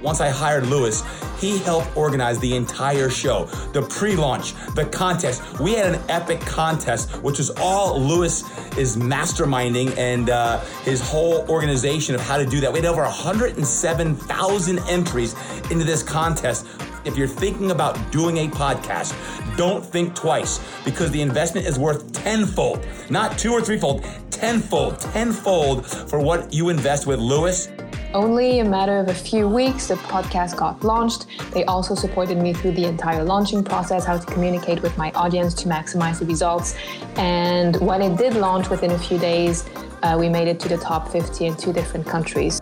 [0.01, 1.03] Once I hired Lewis,
[1.39, 5.59] he helped organize the entire show, the pre-launch, the contest.
[5.59, 8.43] We had an epic contest, which was all Lewis
[8.77, 12.71] is masterminding and uh, his whole organization of how to do that.
[12.71, 15.35] We had over 107,000 entries
[15.71, 16.65] into this contest.
[17.05, 19.15] If you're thinking about doing a podcast,
[19.57, 25.85] don't think twice because the investment is worth tenfold, not two or threefold, tenfold, tenfold
[25.85, 27.69] for what you invest with Lewis
[28.13, 31.27] only a matter of a few weeks, the podcast got launched.
[31.51, 35.53] They also supported me through the entire launching process, how to communicate with my audience
[35.55, 36.75] to maximize the results.
[37.15, 39.69] And when it did launch within a few days,
[40.03, 42.61] uh, we made it to the top 50 in two different countries.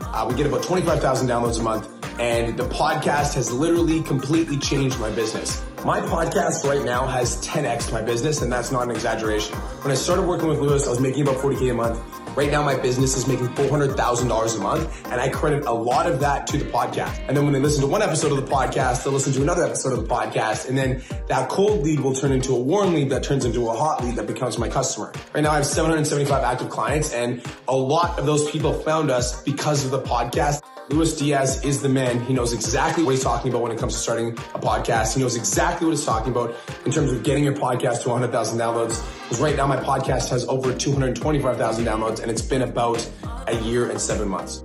[0.00, 1.88] Uh, we get about 25,000 downloads a month,
[2.20, 5.62] and the podcast has literally completely changed my business.
[5.84, 9.56] My podcast right now has 10x my business, and that's not an exaggeration.
[9.82, 12.25] When I started working with Lewis, I was making about 40K a month.
[12.36, 16.20] Right now, my business is making $400,000 a month, and I credit a lot of
[16.20, 17.18] that to the podcast.
[17.28, 19.64] And then when they listen to one episode of the podcast, they'll listen to another
[19.64, 23.08] episode of the podcast, and then that cold lead will turn into a warm lead
[23.08, 25.14] that turns into a hot lead that becomes my customer.
[25.32, 29.42] Right now, I have 775 active clients, and a lot of those people found us
[29.42, 30.62] because of the podcast.
[30.88, 32.20] Luis Diaz is the man.
[32.20, 35.16] He knows exactly what he's talking about when it comes to starting a podcast.
[35.16, 38.56] He knows exactly what he's talking about in terms of getting your podcast to 100,000
[38.56, 39.04] downloads.
[39.24, 43.04] Because right now my podcast has over 225,000 downloads and it's been about
[43.48, 44.62] a year and seven months.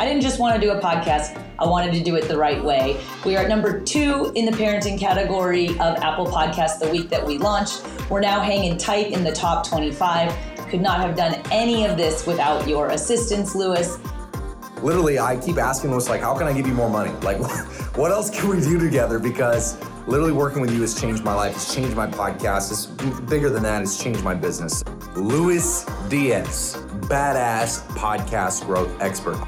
[0.00, 2.64] I didn't just want to do a podcast, I wanted to do it the right
[2.64, 2.98] way.
[3.26, 7.26] We are at number two in the parenting category of Apple Podcasts the week that
[7.26, 7.84] we launched.
[8.08, 10.34] We're now hanging tight in the top 25.
[10.70, 13.98] Could not have done any of this without your assistance, Luis
[14.82, 17.12] literally, I keep asking Lewis, like, how can I give you more money?
[17.22, 17.38] Like,
[17.96, 19.18] what else can we do together?
[19.18, 21.54] Because literally working with you has changed my life.
[21.54, 22.70] It's changed my podcast.
[22.70, 22.86] It's
[23.20, 23.82] bigger than that.
[23.82, 24.84] It's changed my business.
[25.14, 29.38] Luis Diaz, badass podcast growth expert.